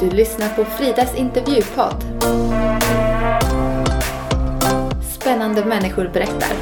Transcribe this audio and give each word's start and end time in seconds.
Du 0.00 0.10
lyssnar 0.10 0.48
på 0.48 0.64
Fridas 0.64 1.14
intervjupodd. 1.14 2.04
Spännande 5.20 5.64
människor 5.64 6.10
berättar. 6.12 6.52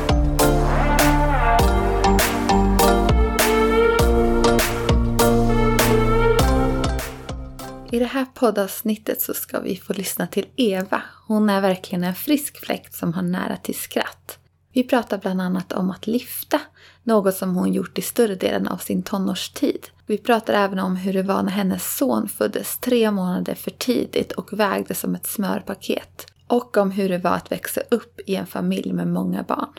I 7.90 7.98
det 7.98 8.04
här 8.04 8.26
poddavsnittet 8.34 9.22
så 9.22 9.34
ska 9.34 9.60
vi 9.60 9.76
få 9.76 9.92
lyssna 9.92 10.26
till 10.26 10.46
Eva. 10.56 11.02
Hon 11.26 11.50
är 11.50 11.60
verkligen 11.60 12.04
en 12.04 12.14
frisk 12.14 12.56
fläkt 12.66 12.94
som 12.94 13.12
har 13.12 13.22
nära 13.22 13.56
till 13.56 13.78
skratt. 13.78 14.38
Vi 14.72 14.84
pratar 14.84 15.18
bland 15.18 15.40
annat 15.40 15.72
om 15.72 15.90
att 15.90 16.06
lyfta, 16.06 16.60
något 17.02 17.34
som 17.34 17.56
hon 17.56 17.72
gjort 17.72 17.98
i 17.98 18.02
större 18.02 18.34
delen 18.34 18.68
av 18.68 18.76
sin 18.76 19.02
tonårstid. 19.02 19.86
Vi 20.08 20.18
pratar 20.18 20.54
även 20.54 20.78
om 20.78 20.96
hur 20.96 21.12
det 21.12 21.22
var 21.22 21.42
när 21.42 21.50
hennes 21.50 21.96
son 21.96 22.28
föddes 22.28 22.78
tre 22.78 23.10
månader 23.10 23.54
för 23.54 23.70
tidigt 23.70 24.32
och 24.32 24.60
vägde 24.60 24.94
som 24.94 25.14
ett 25.14 25.26
smörpaket. 25.26 26.26
Och 26.46 26.76
om 26.76 26.90
hur 26.90 27.08
det 27.08 27.18
var 27.18 27.30
att 27.30 27.52
växa 27.52 27.80
upp 27.90 28.20
i 28.26 28.34
en 28.34 28.46
familj 28.46 28.92
med 28.92 29.08
många 29.08 29.42
barn. 29.42 29.72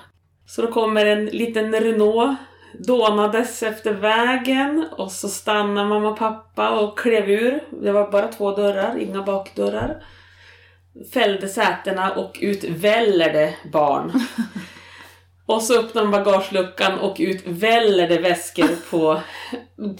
Så 0.45 0.61
då 0.61 0.71
kommer 0.71 1.05
en 1.05 1.25
liten 1.25 1.73
Renault 1.73 2.37
dånades 2.73 3.63
efter 3.63 3.93
vägen 3.93 4.85
och 4.91 5.11
så 5.11 5.29
stannar 5.29 5.85
mamma 5.85 6.09
och 6.09 6.17
pappa 6.17 6.69
och 6.69 6.99
klev 6.99 7.29
ur. 7.29 7.63
Det 7.81 7.91
var 7.91 8.11
bara 8.11 8.27
två 8.27 8.55
dörrar, 8.55 8.97
inga 8.99 9.23
bakdörrar. 9.23 10.03
Fällde 11.13 11.47
sätena 11.47 12.11
och 12.11 12.37
ut 12.41 12.63
väller 12.63 13.33
det 13.33 13.55
barn. 13.71 14.11
Och 15.45 15.61
så 15.61 15.79
öppnar 15.79 16.01
de 16.01 16.11
bagageluckan 16.11 16.99
och 16.99 17.15
ut 17.19 17.41
väller 17.45 18.07
det 18.07 18.17
väskor 18.17 18.91
på 18.91 19.21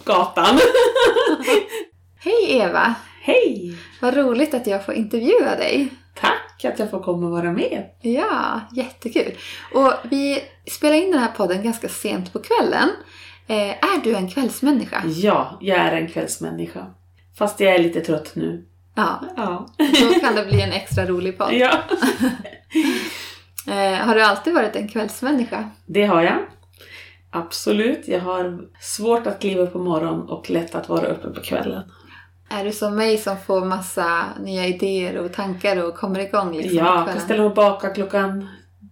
gatan. 0.05 0.59
Hej 2.20 2.58
Eva! 2.59 2.94
Hej! 3.21 3.77
Vad 4.02 4.17
roligt 4.17 4.53
att 4.53 4.67
jag 4.67 4.86
får 4.86 4.94
intervjua 4.95 5.56
dig. 5.56 5.88
Tack 6.16 6.66
att 6.66 6.80
jag 6.80 6.91
får 6.91 7.03
komma 7.03 7.25
och 7.25 7.31
vara 7.31 7.52
med. 7.52 7.86
Ja, 8.02 8.61
jättekul. 8.75 9.33
Och 9.73 9.94
vi 10.03 10.44
spelar 10.72 10.95
in 10.95 11.11
den 11.11 11.19
här 11.19 11.31
podden 11.31 11.64
ganska 11.64 11.89
sent 11.89 12.33
på 12.33 12.39
kvällen. 12.39 12.89
Eh, 13.47 13.69
är 13.69 14.03
du 14.03 14.16
en 14.16 14.30
kvällsmänniska? 14.30 15.03
Ja, 15.06 15.58
jag 15.61 15.78
är 15.78 15.91
en 15.95 16.08
kvällsmänniska. 16.08 16.86
Fast 17.38 17.59
jag 17.59 17.75
är 17.75 17.80
lite 17.80 18.02
trött 18.02 18.31
nu. 18.36 18.66
Ja, 18.95 19.19
Ja. 19.38 19.67
då 19.78 20.19
kan 20.19 20.36
det 20.36 20.45
bli 20.45 20.61
en 20.61 20.72
extra 20.72 21.06
rolig 21.06 21.38
podd. 21.38 21.53
ja. 21.53 21.72
Eh, 23.67 23.94
har 24.06 24.16
du 24.16 24.22
alltid 24.22 24.53
varit 24.53 24.75
en 24.75 24.88
kvällsmänniska? 24.88 25.69
Det 25.86 26.06
har 26.06 26.22
jag. 26.22 26.38
Absolut. 27.31 28.08
Jag 28.08 28.19
har 28.19 28.59
svårt 28.81 29.27
att 29.27 29.39
kliva 29.39 29.61
upp 29.61 29.73
på 29.73 29.80
morgonen 29.80 30.30
och 30.30 30.49
lätt 30.49 30.75
att 30.75 30.89
vara 30.89 31.08
uppe 31.08 31.30
på 31.30 31.41
kvällen. 31.41 31.83
Är 32.49 32.63
du 32.63 32.72
som 32.72 32.95
mig 32.95 33.17
som 33.17 33.38
får 33.38 33.66
massa 33.66 34.23
nya 34.39 34.67
idéer 34.67 35.17
och 35.17 35.33
tankar 35.33 35.83
och 35.83 35.95
kommer 35.95 36.19
igång 36.19 36.57
liksom 36.57 36.77
ja, 36.77 36.95
jag 36.95 37.07
kan 37.07 37.22
ställa 37.22 37.39
mig 37.39 37.50
och 37.50 37.55
baka 37.55 37.89
klockan 37.89 38.47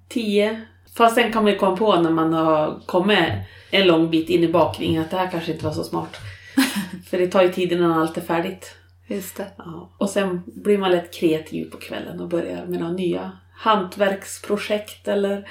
10. 0.10 0.62
Fast 0.98 1.16
sen 1.16 1.34
kan 1.34 1.44
man 1.44 1.52
ju 1.52 1.60
komma 1.60 1.78
på 1.78 1.96
när 1.96 2.12
man 2.12 2.34
har 2.34 2.80
kommit 2.86 3.30
en 3.72 3.88
lång 3.88 4.10
bit 4.10 4.30
in 4.30 4.44
i 4.44 4.48
bakningen 4.48 5.02
att 5.02 5.12
det 5.12 5.18
här 5.18 5.32
kanske 5.32 5.52
inte 5.52 5.66
var 5.66 5.72
så 5.72 5.84
smart. 5.84 6.18
För 7.10 7.18
det 7.18 7.28
tar 7.28 7.42
ju 7.42 7.54
tid 7.54 7.72
innan 7.72 7.92
allt 7.92 8.18
är 8.18 8.22
färdigt. 8.22 8.76
Just 9.08 9.38
det. 9.38 9.48
Ja. 9.58 9.96
Och 9.98 10.10
sen 10.10 10.44
blir 10.46 10.78
man 10.78 10.92
lätt 10.92 11.14
kreativ 11.14 11.72
på 11.72 11.78
kvällen 11.78 12.20
och 12.20 12.28
börjar 12.28 12.66
med 12.66 12.80
några 12.80 12.94
nya 12.94 13.32
hantverksprojekt 13.54 15.08
eller 15.08 15.50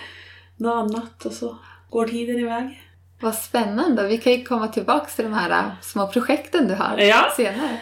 något 0.56 0.74
annat 0.74 1.26
och 1.26 1.32
så 1.32 1.56
går 1.90 2.06
tiden 2.06 2.38
iväg. 2.38 2.82
Vad 3.20 3.34
spännande. 3.34 4.08
Vi 4.08 4.18
kan 4.18 4.32
ju 4.32 4.44
komma 4.44 4.68
tillbaka 4.68 5.06
till 5.06 5.24
de 5.24 5.32
här 5.32 5.50
äh, 5.50 5.70
små 5.82 6.06
projekten 6.08 6.68
du 6.68 6.74
har 6.74 6.98
Ja. 6.98 7.32
senare. 7.36 7.80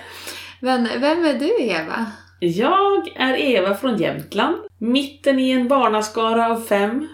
Men 0.60 0.88
vem 1.00 1.24
är 1.24 1.34
du 1.34 1.62
Eva? 1.64 2.06
Jag 2.40 3.08
är 3.16 3.34
Eva 3.34 3.74
från 3.74 3.96
Jämtland. 3.96 4.56
Mitten 4.78 5.38
i 5.38 5.50
en 5.50 5.68
barnaskara 5.68 6.50
av 6.50 6.60
fem. 6.60 7.08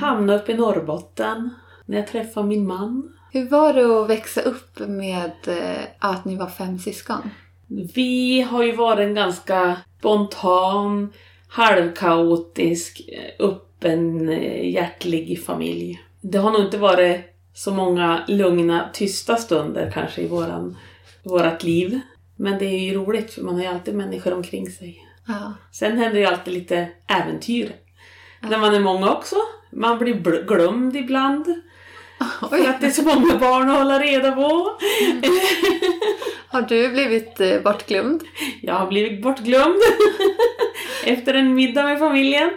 Hamnade 0.00 0.38
uppe 0.38 0.52
i 0.52 0.54
Norrbotten 0.54 1.50
när 1.86 1.96
jag 1.96 2.06
träffade 2.08 2.46
min 2.46 2.66
man. 2.66 3.12
Hur 3.32 3.48
var 3.48 3.72
det 3.72 4.00
att 4.02 4.10
växa 4.10 4.40
upp 4.40 4.78
med 4.78 5.30
eh, 5.46 5.84
att 5.98 6.24
ni 6.24 6.36
var 6.36 6.46
fem 6.46 6.78
syskon? 6.78 7.30
Vi 7.94 8.40
har 8.40 8.62
ju 8.62 8.72
varit 8.76 9.00
en 9.00 9.14
ganska 9.14 9.76
spontan, 9.98 11.12
halvkaotisk, 11.48 13.00
öppen, 13.38 14.28
eh, 14.28 14.70
hjärtlig 14.70 15.44
familj. 15.44 16.00
Det 16.26 16.38
har 16.38 16.50
nog 16.50 16.60
inte 16.60 16.78
varit 16.78 17.20
så 17.54 17.70
många 17.70 18.24
lugna, 18.28 18.90
tysta 18.92 19.36
stunder 19.36 19.90
kanske 19.94 20.22
i 20.22 20.28
våran, 20.28 20.76
vårat 21.22 21.62
liv. 21.62 22.00
Men 22.36 22.58
det 22.58 22.64
är 22.64 22.78
ju 22.78 22.94
roligt 22.94 23.34
för 23.34 23.42
man 23.42 23.54
har 23.54 23.62
ju 23.62 23.68
alltid 23.68 23.94
människor 23.94 24.34
omkring 24.34 24.70
sig. 24.70 25.08
Ja. 25.26 25.54
Sen 25.72 25.98
händer 25.98 26.20
ju 26.20 26.26
alltid 26.26 26.54
lite 26.54 26.88
äventyr. 27.06 27.72
När 28.40 28.58
man 28.58 28.74
är 28.74 28.80
många 28.80 29.12
också. 29.12 29.36
Man 29.70 29.98
blir 29.98 30.14
bl- 30.14 30.46
glömd 30.46 30.96
ibland. 30.96 31.46
För 32.50 32.68
att 32.68 32.80
det 32.80 32.86
är 32.86 32.90
så 32.90 33.02
många 33.02 33.38
barn 33.38 33.70
att 33.70 33.78
hålla 33.78 33.98
reda 33.98 34.32
på. 34.32 34.40
Har 36.48 36.62
du 36.62 36.88
blivit 36.88 37.40
eh, 37.40 37.60
bortglömd? 37.60 38.22
Jag 38.62 38.74
har 38.74 38.86
blivit 38.86 39.22
bortglömd. 39.22 39.80
Efter 41.04 41.34
en 41.34 41.54
middag 41.54 41.82
med 41.82 41.98
familjen. 41.98 42.50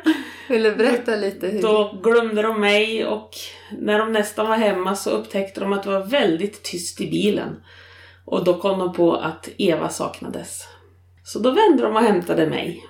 Vill 0.49 0.63
du 0.63 0.75
berätta 0.75 1.15
lite 1.15 1.47
hur? 1.47 1.61
Då 1.61 1.99
glömde 2.03 2.41
de 2.41 2.61
mig 2.61 3.05
och 3.05 3.29
när 3.71 3.99
de 3.99 4.11
nästan 4.11 4.47
var 4.47 4.55
hemma 4.55 4.95
så 4.95 5.09
upptäckte 5.09 5.59
de 5.59 5.73
att 5.73 5.83
det 5.83 5.89
var 5.89 6.05
väldigt 6.05 6.63
tyst 6.63 7.01
i 7.01 7.09
bilen. 7.09 7.63
Och 8.25 8.43
då 8.43 8.59
kom 8.59 8.79
de 8.79 8.93
på 8.93 9.15
att 9.15 9.49
Eva 9.57 9.89
saknades. 9.89 10.67
Så 11.23 11.39
då 11.39 11.51
vände 11.51 11.83
de 11.83 11.95
och 11.95 12.01
hämtade 12.01 12.47
mig. 12.47 12.85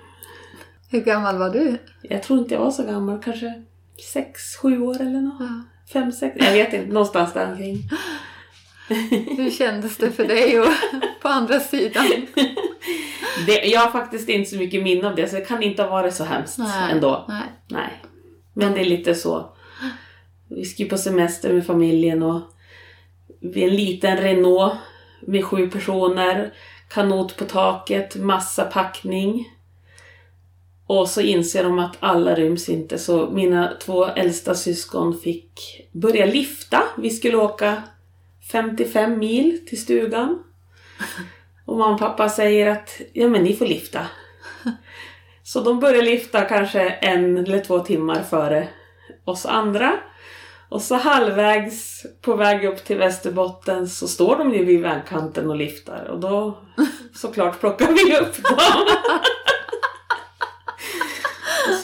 Hur 0.89 1.01
gammal 1.01 1.37
var 1.37 1.49
du? 1.49 1.77
Jag 2.01 2.23
tror 2.23 2.39
inte 2.39 2.53
jag 2.53 2.61
var 2.61 2.71
så 2.71 2.83
gammal, 2.83 3.23
kanske 3.23 3.63
sex, 4.13 4.55
sju 4.61 4.81
år 4.81 5.01
eller 5.01 5.21
något. 5.21 5.39
Ja. 5.39 5.63
Fem, 5.93 6.11
sex, 6.11 6.35
jag 6.39 6.51
vet 6.51 6.73
inte, 6.73 6.93
någonstans 6.93 7.33
där 7.33 7.51
omkring. 7.51 7.89
Hur 9.37 9.51
kändes 9.51 9.97
det 9.97 10.11
för 10.11 10.27
dig 10.27 10.59
och 10.59 10.67
på 11.21 11.27
andra 11.27 11.59
sidan? 11.59 12.05
Det, 13.45 13.65
jag 13.65 13.79
har 13.79 13.91
faktiskt 13.91 14.29
inte 14.29 14.49
så 14.49 14.55
mycket 14.55 14.83
minne 14.83 15.07
av 15.07 15.15
det, 15.15 15.27
så 15.27 15.35
det 15.35 15.41
kan 15.41 15.63
inte 15.63 15.83
ha 15.83 15.89
varit 15.89 16.13
så 16.13 16.23
hemskt 16.23 16.59
ändå. 16.91 17.25
Nej. 17.27 17.43
Nej. 17.67 18.03
Men 18.53 18.73
det 18.73 18.79
är 18.79 18.85
lite 18.85 19.15
så. 19.15 19.55
Vi 20.49 20.65
ska 20.65 20.83
ju 20.83 20.89
på 20.89 20.97
semester 20.97 21.53
med 21.53 21.65
familjen 21.65 22.23
och 22.23 22.41
vi 23.39 23.63
är 23.63 23.67
en 23.67 23.75
liten 23.75 24.17
Renault 24.17 24.73
med 25.21 25.45
sju 25.45 25.69
personer, 25.69 26.53
kanot 26.89 27.37
på 27.37 27.45
taket, 27.45 28.15
massa 28.15 28.65
packning. 28.65 29.56
Och 30.87 31.09
så 31.09 31.21
inser 31.21 31.63
de 31.63 31.79
att 31.79 31.97
alla 31.99 32.35
ryms 32.35 32.69
inte 32.69 32.97
så 32.97 33.29
mina 33.29 33.73
två 33.81 34.05
äldsta 34.05 34.55
syskon 34.55 35.19
fick 35.19 35.81
börja 35.91 36.25
lifta. 36.25 36.83
Vi 36.97 37.09
skulle 37.09 37.37
åka 37.37 37.83
55 38.51 39.19
mil 39.19 39.65
till 39.67 39.81
stugan. 39.81 40.43
Och 41.65 41.77
mamma 41.77 41.93
och 41.93 41.99
pappa 41.99 42.29
säger 42.29 42.67
att 42.67 43.01
ja 43.13 43.27
men 43.27 43.43
ni 43.43 43.55
får 43.55 43.65
lifta. 43.65 44.07
Så 45.43 45.61
de 45.61 45.79
börjar 45.79 46.01
lifta 46.01 46.41
kanske 46.41 46.89
en 46.89 47.37
eller 47.37 47.59
två 47.59 47.79
timmar 47.79 48.23
före 48.23 48.67
oss 49.25 49.45
andra. 49.45 49.93
Och 50.69 50.81
så 50.81 50.95
halvvägs 50.95 52.05
på 52.21 52.35
väg 52.35 52.65
upp 52.65 52.85
till 52.85 52.97
Västerbotten 52.97 53.87
så 53.87 54.07
står 54.07 54.37
de 54.37 54.53
ju 54.53 54.65
vid 54.65 54.81
vägkanten 54.81 55.49
och 55.49 55.55
liftar 55.55 56.05
och 56.05 56.19
då 56.19 56.57
såklart 57.15 57.59
plockar 57.59 57.87
vi 57.87 58.17
upp 58.17 58.43
dem. 58.43 58.57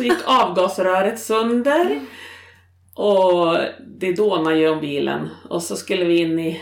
så 0.03 0.07
gick 0.07 0.27
avgasröret 0.27 1.19
sönder. 1.19 1.99
Och 2.95 3.57
det 3.99 4.13
dånade 4.13 4.57
ju 4.57 4.69
om 4.69 4.79
bilen. 4.79 5.29
Och 5.49 5.63
så 5.63 5.75
skulle 5.75 6.05
vi 6.05 6.17
in 6.17 6.39
i 6.39 6.61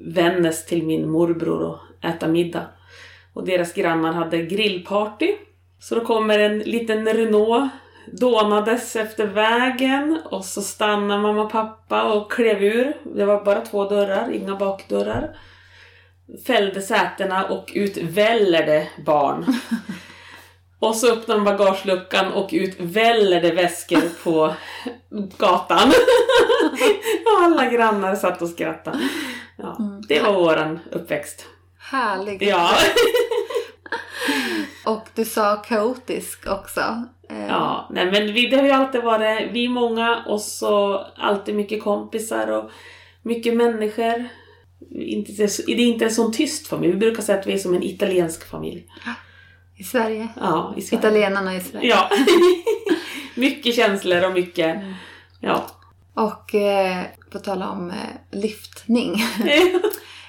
Vännäs 0.00 0.66
till 0.66 0.82
min 0.82 1.10
morbror 1.10 1.62
och 1.62 2.04
äta 2.04 2.28
middag. 2.28 2.66
Och 3.32 3.46
deras 3.46 3.72
grannar 3.72 4.12
hade 4.12 4.42
grillparty. 4.42 5.34
Så 5.80 5.94
då 5.94 6.04
kommer 6.04 6.38
en 6.38 6.58
liten 6.58 7.06
Renault 7.06 7.70
dånades 8.12 8.96
efter 8.96 9.26
vägen 9.26 10.20
och 10.24 10.44
så 10.44 10.62
stannar 10.62 11.18
mamma 11.18 11.42
och 11.42 11.52
pappa 11.52 12.12
och 12.12 12.32
klev 12.32 12.64
ur. 12.64 12.96
Det 13.14 13.24
var 13.24 13.44
bara 13.44 13.60
två 13.60 13.88
dörrar, 13.88 14.30
inga 14.32 14.56
bakdörrar. 14.56 15.36
Fällde 16.46 16.82
sätena 16.82 17.44
och 17.44 17.72
ut 17.74 17.96
väller 17.96 18.66
det 18.66 18.88
barn. 19.04 19.44
Och 20.80 20.96
så 20.96 21.12
öppnar 21.12 21.34
de 21.34 21.44
bagageluckan 21.44 22.32
och 22.32 22.50
ut 22.52 22.76
väller 22.78 23.42
det 23.42 23.52
väskor 23.52 24.24
på 24.24 24.54
gatan. 25.38 25.88
och 27.24 27.42
alla 27.42 27.66
grannar 27.66 28.14
satt 28.14 28.42
och 28.42 28.48
skrattade. 28.48 28.98
Ja, 29.56 29.78
det 30.08 30.20
var 30.20 30.32
våran 30.32 30.78
uppväxt. 30.92 31.46
Härligt. 31.78 32.42
Ja. 32.42 32.70
Och 34.84 35.06
du 35.14 35.24
sa 35.24 35.56
kaotisk 35.56 36.46
också. 36.46 36.80
Eh, 37.28 37.46
Ja, 37.48 37.88
nej 37.90 38.10
men 38.10 38.32
vi, 38.32 38.46
det 38.46 38.56
har 38.56 38.64
ju 38.64 38.70
alltid 38.70 39.02
varit, 39.02 39.50
vi 39.52 39.64
är 39.64 39.68
många 39.68 40.24
och 40.26 40.40
så 40.40 41.06
alltid 41.16 41.54
mycket 41.54 41.82
kompisar 41.82 42.50
och 42.50 42.70
mycket 43.22 43.56
människor. 43.56 44.28
inte, 44.90 45.32
det 45.66 45.72
är 45.72 45.80
inte 45.80 46.04
en 46.04 46.10
sån 46.10 46.32
tyst 46.32 46.66
familj. 46.66 46.92
Vi 46.92 46.98
brukar 46.98 47.22
säga 47.22 47.38
att 47.38 47.46
vi 47.46 47.52
är 47.52 47.58
som 47.58 47.74
en 47.74 47.82
italiensk 47.82 48.50
familj. 48.50 48.86
I 49.80 49.84
Sverige? 49.84 50.28
Ja, 50.40 50.74
i 50.76 50.82
Sverige. 50.82 51.00
Italienarna 51.00 51.56
i 51.56 51.60
Sverige? 51.60 51.88
Ja. 51.88 52.10
mycket 53.34 53.74
känslor 53.74 54.24
och 54.24 54.32
mycket... 54.32 54.76
Mm. 54.76 54.94
Ja. 55.40 55.66
Och 56.14 56.54
eh, 56.54 57.04
på 57.30 57.38
tala 57.38 57.70
om 57.70 57.90
eh, 57.90 58.38
lyftning. 58.40 59.14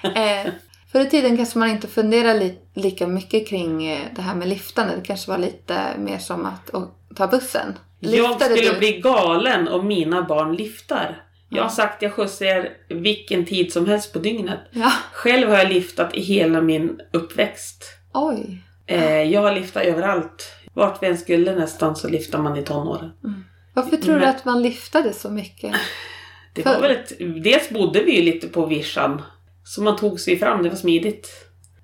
eh, 0.02 0.52
Förr 0.92 1.00
i 1.00 1.10
tiden 1.10 1.36
kanske 1.36 1.58
man 1.58 1.68
inte 1.70 1.88
funderade 1.88 2.38
li 2.38 2.58
lika 2.74 3.06
mycket 3.06 3.48
kring 3.48 3.86
eh, 3.86 4.00
det 4.16 4.22
här 4.22 4.34
med 4.34 4.48
lyftande. 4.48 4.96
Det 4.96 5.02
kanske 5.06 5.30
var 5.30 5.38
lite 5.38 5.80
mer 5.98 6.18
som 6.18 6.46
att 6.46 6.70
ta 7.16 7.26
bussen. 7.26 7.78
Lyftade 8.00 8.44
jag 8.44 8.58
skulle 8.58 8.72
du? 8.72 8.78
bli 8.78 9.00
galen 9.00 9.68
om 9.68 9.86
mina 9.86 10.22
barn 10.22 10.56
lyftar. 10.56 11.22
Jag 11.48 11.62
har 11.62 11.70
sagt 11.70 11.96
att 11.96 12.02
jag 12.02 12.12
skjutsar 12.12 12.46
er 12.46 12.76
vilken 12.88 13.46
tid 13.46 13.72
som 13.72 13.86
helst 13.86 14.12
på 14.12 14.18
dygnet. 14.18 14.60
Ja. 14.70 14.92
Själv 15.12 15.48
har 15.48 15.58
jag 15.58 15.68
lyftat 15.68 16.14
i 16.14 16.20
hela 16.20 16.60
min 16.60 17.00
uppväxt. 17.12 17.84
Oj. 18.12 18.62
Eh, 18.86 19.22
jag 19.22 19.54
lyftat 19.54 19.84
överallt. 19.84 20.52
Vart 20.74 21.02
vi 21.02 21.06
än 21.06 21.18
skulle 21.18 21.54
nästan 21.54 21.96
så 21.96 22.08
lyftar 22.08 22.38
man 22.38 22.56
i 22.56 22.62
tonåren. 22.62 23.10
Mm. 23.24 23.44
Varför 23.74 23.96
tror 23.96 24.14
Men, 24.14 24.22
du 24.22 24.26
att 24.26 24.44
man 24.44 24.62
lyftade 24.62 25.12
så 25.12 25.30
mycket? 25.30 25.74
Det 26.54 26.64
var 26.64 26.80
väl 26.80 26.90
ett, 26.90 27.12
dels 27.44 27.70
bodde 27.70 28.02
vi 28.02 28.16
ju 28.16 28.22
lite 28.22 28.48
på 28.48 28.66
vischan. 28.66 29.22
Så 29.64 29.82
man 29.82 29.96
tog 29.96 30.20
sig 30.20 30.38
fram, 30.38 30.62
det 30.62 30.68
var 30.68 30.76
smidigt. 30.76 31.28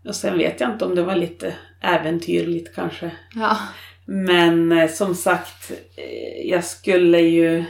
Och 0.04 0.14
sen 0.14 0.38
vet 0.38 0.60
jag 0.60 0.70
inte 0.70 0.84
om 0.84 0.94
det 0.94 1.02
var 1.02 1.16
lite 1.16 1.54
äventyrligt 1.80 2.74
kanske. 2.74 3.10
Ja. 3.34 3.56
Men 4.04 4.72
eh, 4.72 4.90
som 4.90 5.14
sagt, 5.14 5.70
eh, 5.96 6.50
jag 6.50 6.64
skulle 6.64 7.20
ju 7.20 7.64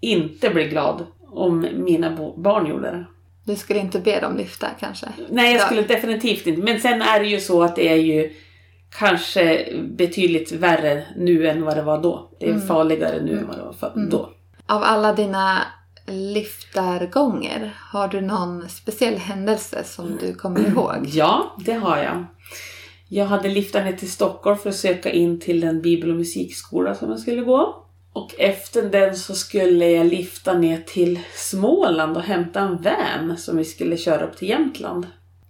inte 0.00 0.50
bli 0.50 0.64
glad 0.64 1.06
om 1.26 1.66
mina 1.74 2.32
barn 2.36 2.66
gjorde 2.66 2.90
det. 2.90 3.04
Du 3.44 3.56
skulle 3.56 3.80
inte 3.80 3.98
be 3.98 4.20
dem 4.20 4.36
lyfta 4.36 4.70
kanske? 4.80 5.06
Nej, 5.28 5.52
jag 5.52 5.66
skulle 5.66 5.82
definitivt 5.82 6.46
inte. 6.46 6.62
Men 6.62 6.80
sen 6.80 7.02
är 7.02 7.20
det 7.20 7.26
ju 7.26 7.40
så 7.40 7.62
att 7.62 7.76
det 7.76 7.88
är 7.88 7.96
ju 7.96 8.32
kanske 8.98 9.72
betydligt 9.82 10.52
värre 10.52 11.04
nu 11.16 11.48
än 11.48 11.64
vad 11.64 11.76
det 11.76 11.82
var 11.82 12.02
då. 12.02 12.30
Det 12.40 12.46
är 12.46 12.50
mm. 12.50 12.66
farligare 12.66 13.22
nu 13.22 13.38
än 13.38 13.46
vad 13.46 13.56
det 13.56 13.62
var 13.80 13.92
mm. 13.96 14.10
då. 14.10 14.30
Av 14.66 14.82
alla 14.82 15.12
dina 15.12 15.58
lyftargånger, 16.06 17.74
har 17.78 18.08
du 18.08 18.20
någon 18.20 18.68
speciell 18.68 19.16
händelse 19.16 19.84
som 19.84 20.16
du 20.20 20.34
kommer 20.34 20.68
ihåg? 20.68 21.06
Ja, 21.06 21.56
det 21.64 21.72
har 21.72 21.98
jag. 21.98 22.24
Jag 23.08 23.26
hade 23.26 23.48
lyftat 23.48 23.84
ner 23.84 23.92
till 23.92 24.10
Stockholm 24.10 24.58
för 24.58 24.68
att 24.68 24.76
söka 24.76 25.10
in 25.10 25.40
till 25.40 25.60
den 25.60 25.82
bibel 25.82 26.10
och 26.10 26.16
musikskola 26.16 26.94
som 26.94 27.10
jag 27.10 27.20
skulle 27.20 27.42
gå. 27.42 27.86
Och 28.12 28.34
efter 28.38 28.82
den 28.82 29.16
så 29.16 29.34
skulle 29.34 29.90
jag 29.90 30.06
lyfta 30.06 30.58
ner 30.58 30.80
till 30.86 31.20
Småland 31.34 32.16
och 32.16 32.22
hämta 32.22 32.60
en 32.60 32.82
van 32.82 33.36
som 33.38 33.56
vi 33.56 33.64
skulle 33.64 33.96
köra 33.96 34.26
upp 34.26 34.36
till 34.36 34.48
Jämtland. 34.48 35.06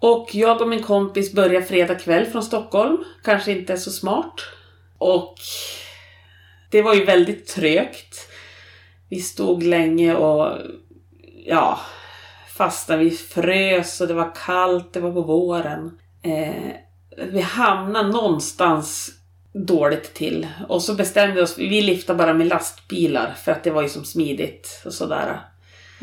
Och 0.06 0.34
jag 0.34 0.60
och 0.60 0.68
min 0.68 0.82
kompis 0.82 1.32
började 1.32 1.66
fredag 1.66 1.94
kväll 1.94 2.26
från 2.26 2.42
Stockholm. 2.42 3.04
Kanske 3.24 3.52
inte 3.52 3.76
så 3.76 3.90
smart. 3.90 4.34
Och 4.98 5.34
det 6.70 6.82
var 6.82 6.94
ju 6.94 7.04
väldigt 7.04 7.46
trögt. 7.46 8.28
Vi 9.08 9.20
stod 9.20 9.62
länge 9.62 10.14
och 10.14 10.58
ja, 11.46 11.80
fastnade. 12.56 13.04
Vi 13.04 13.10
frös 13.10 14.00
och 14.00 14.08
det 14.08 14.14
var 14.14 14.34
kallt, 14.46 14.92
det 14.92 15.00
var 15.00 15.12
på 15.12 15.22
våren. 15.22 15.98
Eh, 16.22 16.72
vi 17.16 17.40
hamnade 17.40 18.08
någonstans 18.08 19.10
dåligt 19.52 20.14
till. 20.14 20.46
Och 20.68 20.82
så 20.82 20.94
bestämde 20.94 21.34
vi 21.34 21.40
oss, 21.40 21.58
vi 21.58 21.82
lyfte 21.82 22.14
bara 22.14 22.34
med 22.34 22.46
lastbilar 22.46 23.34
för 23.44 23.52
att 23.52 23.64
det 23.64 23.70
var 23.70 23.82
ju 23.82 23.88
som 23.88 24.04
smidigt 24.04 24.82
och 24.84 24.94
sådär. 24.94 25.53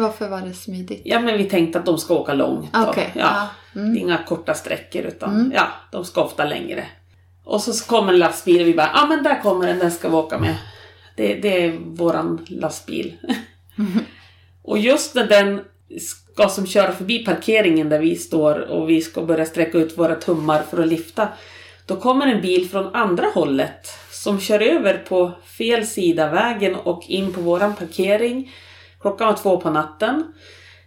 Varför 0.01 0.29
var 0.29 0.41
det 0.41 0.53
smidigt? 0.53 1.01
Ja 1.05 1.19
men 1.19 1.37
vi 1.37 1.43
tänkte 1.43 1.79
att 1.79 1.85
de 1.85 1.97
ska 1.97 2.13
åka 2.13 2.33
långt. 2.33 2.77
Okay. 2.89 3.05
ja, 3.15 3.47
mm. 3.75 3.97
Inga 3.97 4.17
korta 4.17 4.53
sträckor 4.53 5.01
utan 5.01 5.35
mm. 5.35 5.51
ja, 5.55 5.67
de 5.91 6.05
ska 6.05 6.23
ofta 6.23 6.45
längre. 6.45 6.85
Och 7.43 7.61
så 7.61 7.85
kommer 7.85 8.13
en 8.13 8.19
lastbil 8.19 8.61
och 8.61 8.67
vi 8.67 8.73
bara, 8.73 8.91
ja 8.93 9.03
ah, 9.03 9.07
men 9.07 9.23
där 9.23 9.41
kommer 9.41 9.67
den, 9.67 9.79
den 9.79 9.91
ska 9.91 10.09
vi 10.09 10.15
åka 10.15 10.37
med. 10.37 10.55
Det, 11.15 11.35
det 11.35 11.65
är 11.65 11.77
våran 11.85 12.45
lastbil. 12.49 13.17
Mm. 13.77 13.91
och 14.63 14.77
just 14.77 15.15
när 15.15 15.27
den 15.27 15.61
ska 15.99 16.49
som 16.49 16.67
köra 16.67 16.91
förbi 16.91 17.25
parkeringen 17.25 17.89
där 17.89 17.99
vi 17.99 18.15
står 18.15 18.59
och 18.59 18.89
vi 18.89 19.01
ska 19.01 19.21
börja 19.21 19.45
sträcka 19.45 19.77
ut 19.77 19.97
våra 19.97 20.15
tummar 20.15 20.63
för 20.69 20.81
att 20.81 20.87
lyfta 20.87 21.27
då 21.85 21.95
kommer 21.95 22.27
en 22.27 22.41
bil 22.41 22.69
från 22.69 22.95
andra 22.95 23.27
hållet 23.33 23.87
som 24.11 24.39
kör 24.39 24.59
över 24.59 24.97
på 24.97 25.31
fel 25.57 25.87
sida 25.87 26.29
vägen 26.29 26.75
och 26.75 27.03
in 27.07 27.33
på 27.33 27.41
våran 27.41 27.75
parkering. 27.75 28.51
Klockan 29.01 29.27
var 29.27 29.37
två 29.37 29.61
på 29.61 29.69
natten. 29.69 30.33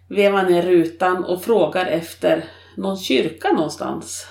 Vevar 0.09 0.43
ner 0.43 0.63
rutan 0.63 1.25
och 1.25 1.45
frågar 1.45 1.87
efter 1.87 2.45
någon 2.77 2.97
kyrka 2.97 3.53
någonstans. 3.53 4.27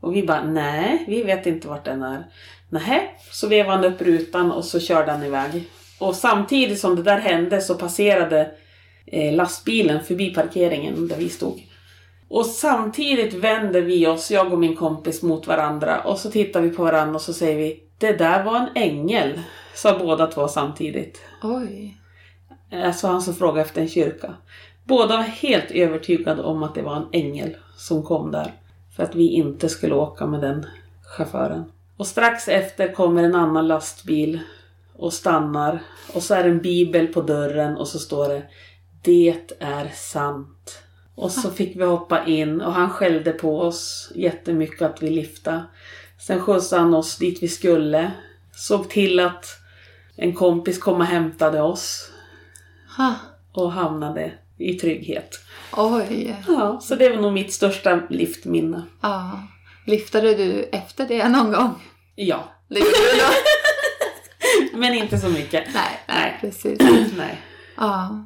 Och 0.00 0.16
vi 0.16 0.22
bara, 0.26 0.44
nej, 0.44 1.04
vi 1.06 1.22
vet 1.22 1.46
inte 1.46 1.68
vart 1.68 1.84
den 1.84 2.02
är. 2.02 2.26
Nej, 2.68 3.18
så 3.32 3.48
vevade 3.48 3.76
han 3.76 3.94
upp 3.94 4.02
rutan 4.02 4.52
och 4.52 4.64
så 4.64 4.80
körde 4.80 5.12
han 5.12 5.22
iväg. 5.22 5.64
Och 5.98 6.14
samtidigt 6.14 6.80
som 6.80 6.96
det 6.96 7.02
där 7.02 7.18
hände 7.18 7.60
så 7.60 7.74
passerade 7.74 8.50
eh, 9.06 9.34
lastbilen 9.34 10.04
förbi 10.04 10.34
parkeringen 10.34 11.08
där 11.08 11.16
vi 11.16 11.28
stod. 11.28 11.62
Och 12.28 12.46
samtidigt 12.46 13.34
vänder 13.34 13.80
vi 13.80 14.06
oss, 14.06 14.30
jag 14.30 14.52
och 14.52 14.58
min 14.58 14.76
kompis, 14.76 15.22
mot 15.22 15.46
varandra 15.46 16.00
och 16.00 16.18
så 16.18 16.30
tittar 16.30 16.60
vi 16.60 16.70
på 16.70 16.82
varandra 16.82 17.14
och 17.14 17.20
så 17.20 17.32
säger 17.32 17.58
vi 17.58 17.82
Det 17.98 18.12
där 18.12 18.44
var 18.44 18.56
en 18.56 18.68
ängel, 18.74 19.40
sa 19.74 19.98
båda 19.98 20.26
två 20.26 20.48
samtidigt. 20.48 21.20
Oj. 21.42 21.98
Alltså 22.72 23.06
han 23.06 23.22
som 23.22 23.34
frågade 23.34 23.60
efter 23.60 23.80
en 23.80 23.88
kyrka. 23.88 24.34
Båda 24.84 25.16
var 25.16 25.22
helt 25.22 25.70
övertygade 25.70 26.42
om 26.42 26.62
att 26.62 26.74
det 26.74 26.82
var 26.82 26.96
en 26.96 27.08
ängel 27.12 27.56
som 27.76 28.02
kom 28.02 28.30
där. 28.30 28.52
För 28.96 29.02
att 29.02 29.14
vi 29.14 29.28
inte 29.28 29.68
skulle 29.68 29.94
åka 29.94 30.26
med 30.26 30.40
den 30.40 30.66
chauffören. 31.16 31.64
Och 31.96 32.06
strax 32.06 32.48
efter 32.48 32.92
kommer 32.92 33.22
en 33.22 33.34
annan 33.34 33.68
lastbil 33.68 34.40
och 34.96 35.12
stannar. 35.12 35.82
Och 36.14 36.22
så 36.22 36.34
är 36.34 36.44
det 36.44 36.50
en 36.50 36.62
bibel 36.62 37.06
på 37.06 37.22
dörren 37.22 37.76
och 37.76 37.88
så 37.88 37.98
står 37.98 38.28
det 38.28 38.42
Det 39.02 39.56
är 39.58 39.88
sant. 39.94 40.78
Och 41.14 41.30
så 41.30 41.50
fick 41.50 41.76
vi 41.76 41.84
hoppa 41.84 42.26
in 42.26 42.60
och 42.60 42.72
han 42.72 42.90
skällde 42.90 43.32
på 43.32 43.60
oss 43.60 44.12
jättemycket 44.14 44.82
att 44.82 45.02
vi 45.02 45.10
lyfta. 45.10 45.64
Sen 46.20 46.40
skjutsade 46.40 46.82
han 46.82 46.94
oss 46.94 47.18
dit 47.18 47.42
vi 47.42 47.48
skulle. 47.48 48.10
Såg 48.56 48.88
till 48.88 49.20
att 49.20 49.46
en 50.16 50.34
kompis 50.34 50.78
kom 50.78 51.00
och 51.00 51.06
hämtade 51.06 51.62
oss. 51.62 52.10
Ha. 52.96 53.14
Och 53.52 53.72
hamnade 53.72 54.32
i 54.58 54.74
trygghet. 54.74 55.40
Oj! 55.72 56.36
Ja, 56.48 56.80
så 56.80 56.94
det 56.94 57.08
var 57.08 57.16
nog 57.16 57.32
mitt 57.32 57.52
största 57.52 58.00
liftminne. 58.10 58.82
Ja. 59.00 59.42
Liftade 59.86 60.34
du 60.34 60.62
efter 60.62 61.08
det 61.08 61.28
någon 61.28 61.52
gång? 61.52 61.82
Ja. 62.14 62.44
Men 64.74 64.94
inte 64.94 65.18
så 65.18 65.28
mycket. 65.28 65.64
Nej, 65.74 66.00
nej. 66.08 66.38
precis. 66.40 66.78
nej. 67.16 67.40
Ja. 67.76 68.24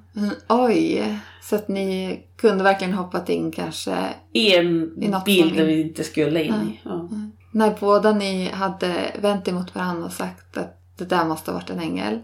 Oj. 0.49 1.19
Så 1.43 1.57
att 1.57 1.69
ni 1.69 2.21
kunde 2.37 2.65
verkligen 2.65 2.95
hoppat 2.95 3.29
in 3.29 3.53
kanske 3.53 3.97
i 4.33 4.57
en 4.57 5.03
i 5.03 5.13
bil 5.25 5.57
där 5.57 5.65
vi 5.65 5.81
inte 5.81 6.05
skulle 6.05 6.43
in 6.45 6.55
i. 6.55 6.81
Ja. 6.85 6.95
Mm. 6.95 7.33
När 7.53 7.77
båda 7.81 8.13
ni 8.13 8.51
hade 8.51 9.13
vänt 9.21 9.49
emot 9.49 9.75
varandra 9.75 10.07
och 10.07 10.13
sagt 10.13 10.57
att 10.57 10.75
det 10.99 11.05
där 11.05 11.25
måste 11.25 11.51
ha 11.51 11.59
varit 11.59 11.71
en 11.71 11.81
ängel. 11.81 12.19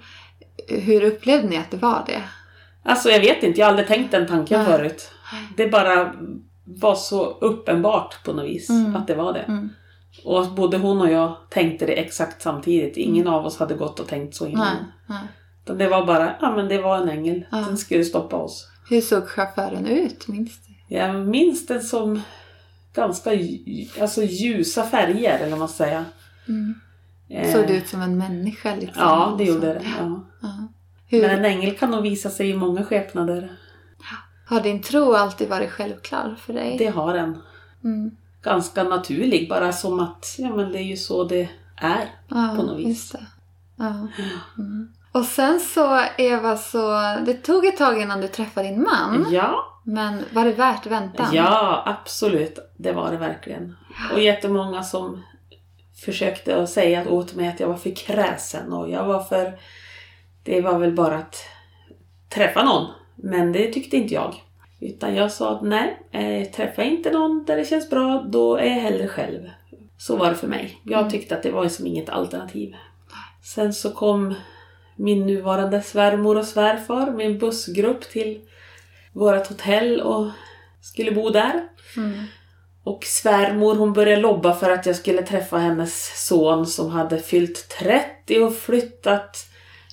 Hur 0.68 1.02
upplevde 1.02 1.48
ni 1.48 1.56
att 1.56 1.70
det 1.70 1.76
var 1.76 2.04
det? 2.06 2.22
Alltså 2.82 3.10
jag 3.10 3.20
vet 3.20 3.42
inte, 3.42 3.60
jag 3.60 3.66
har 3.66 3.70
aldrig 3.70 3.88
tänkt 3.88 4.10
den 4.10 4.26
tanken 4.26 4.58
Nej. 4.58 4.66
förut. 4.66 5.10
Det 5.56 5.68
bara 5.68 6.14
var 6.64 6.94
så 6.94 7.24
uppenbart 7.24 8.24
på 8.24 8.32
något 8.32 8.44
vis 8.44 8.70
mm. 8.70 8.96
att 8.96 9.06
det 9.06 9.14
var 9.14 9.32
det. 9.32 9.40
Mm. 9.40 9.68
Och 10.24 10.50
både 10.50 10.78
hon 10.78 11.00
och 11.00 11.10
jag 11.10 11.36
tänkte 11.50 11.86
det 11.86 11.92
exakt 11.92 12.42
samtidigt. 12.42 12.96
Ingen 12.96 13.26
mm. 13.26 13.34
av 13.34 13.46
oss 13.46 13.58
hade 13.58 13.74
gått 13.74 14.00
och 14.00 14.06
tänkt 14.06 14.34
så 14.34 14.46
innan. 14.46 14.76
Nej. 15.06 15.18
Nej. 15.66 15.76
Det 15.78 15.88
var 15.88 16.06
bara, 16.06 16.34
ja 16.40 16.56
men 16.56 16.68
det 16.68 16.78
var 16.78 16.98
en 16.98 17.08
ängel. 17.08 17.44
Ja. 17.50 17.56
Den 17.56 17.78
skulle 17.78 18.04
stoppa 18.04 18.36
oss. 18.36 18.68
Hur 18.88 19.00
såg 19.00 19.28
chauffören 19.28 19.86
ut? 19.86 20.28
Minns 20.28 20.58
du? 20.66 20.96
Jag 20.96 21.14
minns 21.14 21.66
den 21.66 21.82
som 21.82 22.22
ganska 22.94 23.30
alltså, 24.00 24.22
ljusa 24.22 24.82
färger, 24.82 25.38
eller 25.38 25.50
vad 25.50 25.58
man 25.58 25.68
ska 25.68 25.84
säga. 25.84 26.04
Mm. 26.48 26.74
Eh. 27.28 27.52
Såg 27.52 27.66
det 27.66 27.76
ut 27.76 27.88
som 27.88 28.02
en 28.02 28.18
människa? 28.18 28.74
Liksom, 28.74 29.02
ja, 29.02 29.34
det 29.38 29.44
gjorde 29.44 29.66
det. 29.66 29.82
Ja. 29.98 30.24
Ja. 30.40 30.68
Men 31.20 31.30
en 31.30 31.44
ängel 31.44 31.76
kan 31.76 31.90
nog 31.90 32.02
visa 32.02 32.30
sig 32.30 32.50
i 32.50 32.56
många 32.56 32.84
skepnader. 32.84 33.56
Har 34.46 34.60
din 34.60 34.82
tro 34.82 35.14
alltid 35.14 35.48
varit 35.48 35.70
självklar 35.70 36.36
för 36.38 36.52
dig? 36.52 36.76
Det 36.78 36.88
har 36.88 37.14
den. 37.14 37.38
Mm. 37.84 38.16
Ganska 38.42 38.84
naturlig, 38.84 39.48
bara 39.48 39.72
som 39.72 40.00
att 40.00 40.34
ja, 40.38 40.56
men 40.56 40.72
det 40.72 40.78
är 40.78 40.84
ju 40.84 40.96
så 40.96 41.24
det 41.24 41.48
är 41.76 42.10
ja, 42.28 42.54
på 42.56 42.62
något 42.62 42.78
vis. 42.78 43.14
Ja. 43.76 44.08
Mm. 44.58 44.88
Och 45.12 45.24
sen 45.24 45.60
så 45.60 46.00
Eva, 46.18 46.56
så 46.56 46.90
det 47.26 47.34
tog 47.34 47.66
ett 47.66 47.76
tag 47.76 48.00
innan 48.00 48.20
du 48.20 48.28
träffade 48.28 48.68
din 48.68 48.82
man. 48.82 49.26
Ja. 49.30 49.80
Men 49.82 50.22
var 50.32 50.44
det 50.44 50.52
värt 50.52 50.86
väntan? 50.86 51.26
Ja, 51.32 51.82
absolut. 51.86 52.58
Det 52.76 52.92
var 52.92 53.10
det 53.10 53.16
verkligen. 53.16 53.76
Och 54.12 54.20
jättemånga 54.20 54.82
som 54.82 55.22
försökte 55.94 56.56
att 56.62 56.70
säga 56.70 57.10
åt 57.10 57.34
mig 57.34 57.48
att 57.48 57.60
jag 57.60 57.68
var 57.68 57.76
för 57.76 57.90
kräsen 57.96 58.72
och 58.72 58.90
jag 58.90 59.04
var 59.04 59.22
för... 59.22 59.58
Det 60.42 60.60
var 60.60 60.78
väl 60.78 60.92
bara 60.92 61.18
att 61.18 61.36
träffa 62.28 62.64
någon. 62.64 62.86
Men 63.16 63.52
det 63.52 63.72
tyckte 63.72 63.96
inte 63.96 64.14
jag. 64.14 64.34
Utan 64.80 65.14
jag 65.14 65.32
sa 65.32 65.56
att 65.56 65.62
nej, 65.62 65.98
eh, 66.12 66.50
träffa 66.50 66.82
inte 66.82 67.10
någon 67.10 67.44
där 67.46 67.56
det 67.56 67.64
känns 67.64 67.90
bra, 67.90 68.24
då 68.28 68.56
är 68.56 68.66
jag 68.66 68.80
hellre 68.80 69.08
själv. 69.08 69.50
Så 69.98 70.16
var 70.16 70.28
det 70.28 70.34
för 70.36 70.48
mig. 70.48 70.80
Jag 70.84 70.98
Mm. 71.00 71.10
tyckte 71.10 71.36
att 71.36 71.42
det 71.42 71.50
var 71.50 71.68
som 71.68 71.86
inget 71.86 72.08
alternativ. 72.08 72.74
Sen 73.42 73.72
så 73.74 73.90
kom 73.90 74.34
min 74.96 75.26
nuvarande 75.26 75.82
svärmor 75.82 76.38
och 76.38 76.44
svärfar 76.44 77.10
med 77.10 77.26
en 77.26 77.38
bussgrupp 77.38 78.00
till 78.10 78.40
vårt 79.12 79.46
hotell 79.46 80.00
och 80.00 80.30
skulle 80.80 81.10
bo 81.12 81.30
där. 81.30 81.68
Mm. 81.96 82.24
Och 82.84 83.04
svärmor 83.04 83.74
hon 83.74 83.92
började 83.92 84.22
lobba 84.22 84.54
för 84.54 84.70
att 84.70 84.86
jag 84.86 84.96
skulle 84.96 85.22
träffa 85.22 85.58
hennes 85.58 86.26
son 86.26 86.66
som 86.66 86.90
hade 86.90 87.18
fyllt 87.18 87.68
30 87.68 88.38
och 88.38 88.54
flyttat 88.54 89.46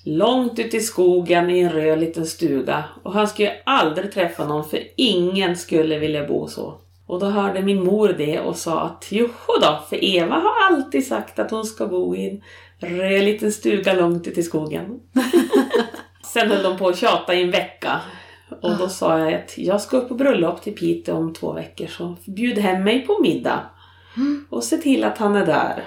långt 0.03 0.59
ut 0.59 0.73
i 0.73 0.79
skogen 0.79 1.49
i 1.49 1.59
en 1.59 1.71
röd 1.71 1.99
liten 1.99 2.25
stuga. 2.25 2.83
Och 3.03 3.13
han 3.13 3.27
skulle 3.27 3.53
aldrig 3.63 4.11
träffa 4.11 4.47
någon 4.47 4.69
för 4.69 4.79
ingen 4.95 5.57
skulle 5.57 5.99
vilja 5.99 6.27
bo 6.27 6.47
så. 6.47 6.77
Och 7.07 7.19
då 7.19 7.25
hörde 7.25 7.61
min 7.61 7.83
mor 7.83 8.15
det 8.17 8.39
och 8.39 8.55
sa 8.55 8.81
att 8.81 9.11
joho 9.11 9.59
då, 9.61 9.83
för 9.89 10.03
Eva 10.03 10.35
har 10.35 10.65
alltid 10.71 11.07
sagt 11.07 11.39
att 11.39 11.51
hon 11.51 11.65
ska 11.65 11.87
bo 11.87 12.15
i 12.15 12.29
en 12.29 12.41
röd 12.89 13.23
liten 13.23 13.51
stuga 13.51 13.93
långt 13.93 14.27
ut 14.27 14.37
i 14.37 14.43
skogen. 14.43 14.99
Sen 16.33 16.51
höll 16.51 16.63
de 16.63 16.77
på 16.77 16.87
att 16.87 16.97
tjata 16.97 17.33
i 17.33 17.41
en 17.41 17.51
vecka. 17.51 18.01
Och 18.61 18.77
då 18.77 18.89
sa 18.89 19.19
jag 19.19 19.33
att 19.33 19.57
jag 19.57 19.81
ska 19.81 19.97
upp 19.97 20.07
på 20.09 20.15
bröllop 20.15 20.61
till 20.61 20.75
Piteå 20.75 21.15
om 21.15 21.33
två 21.33 21.53
veckor 21.53 21.87
så 21.87 22.15
bjud 22.27 22.57
hem 22.57 22.83
mig 22.83 23.01
på 23.07 23.17
middag. 23.21 23.59
Och 24.49 24.63
se 24.63 24.77
till 24.77 25.03
att 25.03 25.17
han 25.17 25.35
är 25.35 25.45
där. 25.45 25.83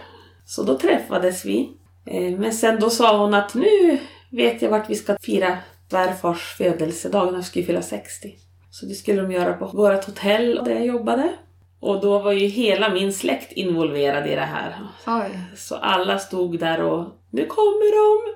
Så 0.46 0.62
då 0.62 0.78
träffades 0.78 1.44
vi. 1.44 1.70
Eh, 2.06 2.38
Men 2.38 2.52
sen 2.52 2.80
då 2.80 2.90
sa 2.90 3.18
hon 3.18 3.34
att 3.34 3.54
nu 3.54 3.98
vet 4.30 4.62
jag 4.62 4.70
vart 4.70 4.90
vi 4.90 4.94
ska 4.94 5.16
fira 5.22 5.58
svärfars 5.90 6.54
födelsedag 6.58 7.26
när 7.26 7.34
jag 7.34 7.44
skulle 7.44 7.64
fylla 7.64 7.82
60. 7.82 8.34
Så 8.70 8.86
det 8.86 8.94
skulle 8.94 9.22
de 9.22 9.32
göra 9.32 9.52
på 9.52 9.66
vårt 9.66 10.04
hotell 10.04 10.60
där 10.64 10.70
jag 10.74 10.86
jobbade. 10.86 11.32
Och 11.80 12.00
då 12.00 12.18
var 12.18 12.32
ju 12.32 12.46
hela 12.46 12.88
min 12.88 13.12
släkt 13.12 13.52
involverad 13.52 14.26
i 14.26 14.34
det 14.34 14.40
här. 14.40 14.76
Oj. 15.06 15.38
Så 15.56 15.76
alla 15.76 16.18
stod 16.18 16.58
där 16.58 16.82
och 16.82 17.04
nu 17.30 17.46
kommer 17.46 17.90
de! 17.96 18.34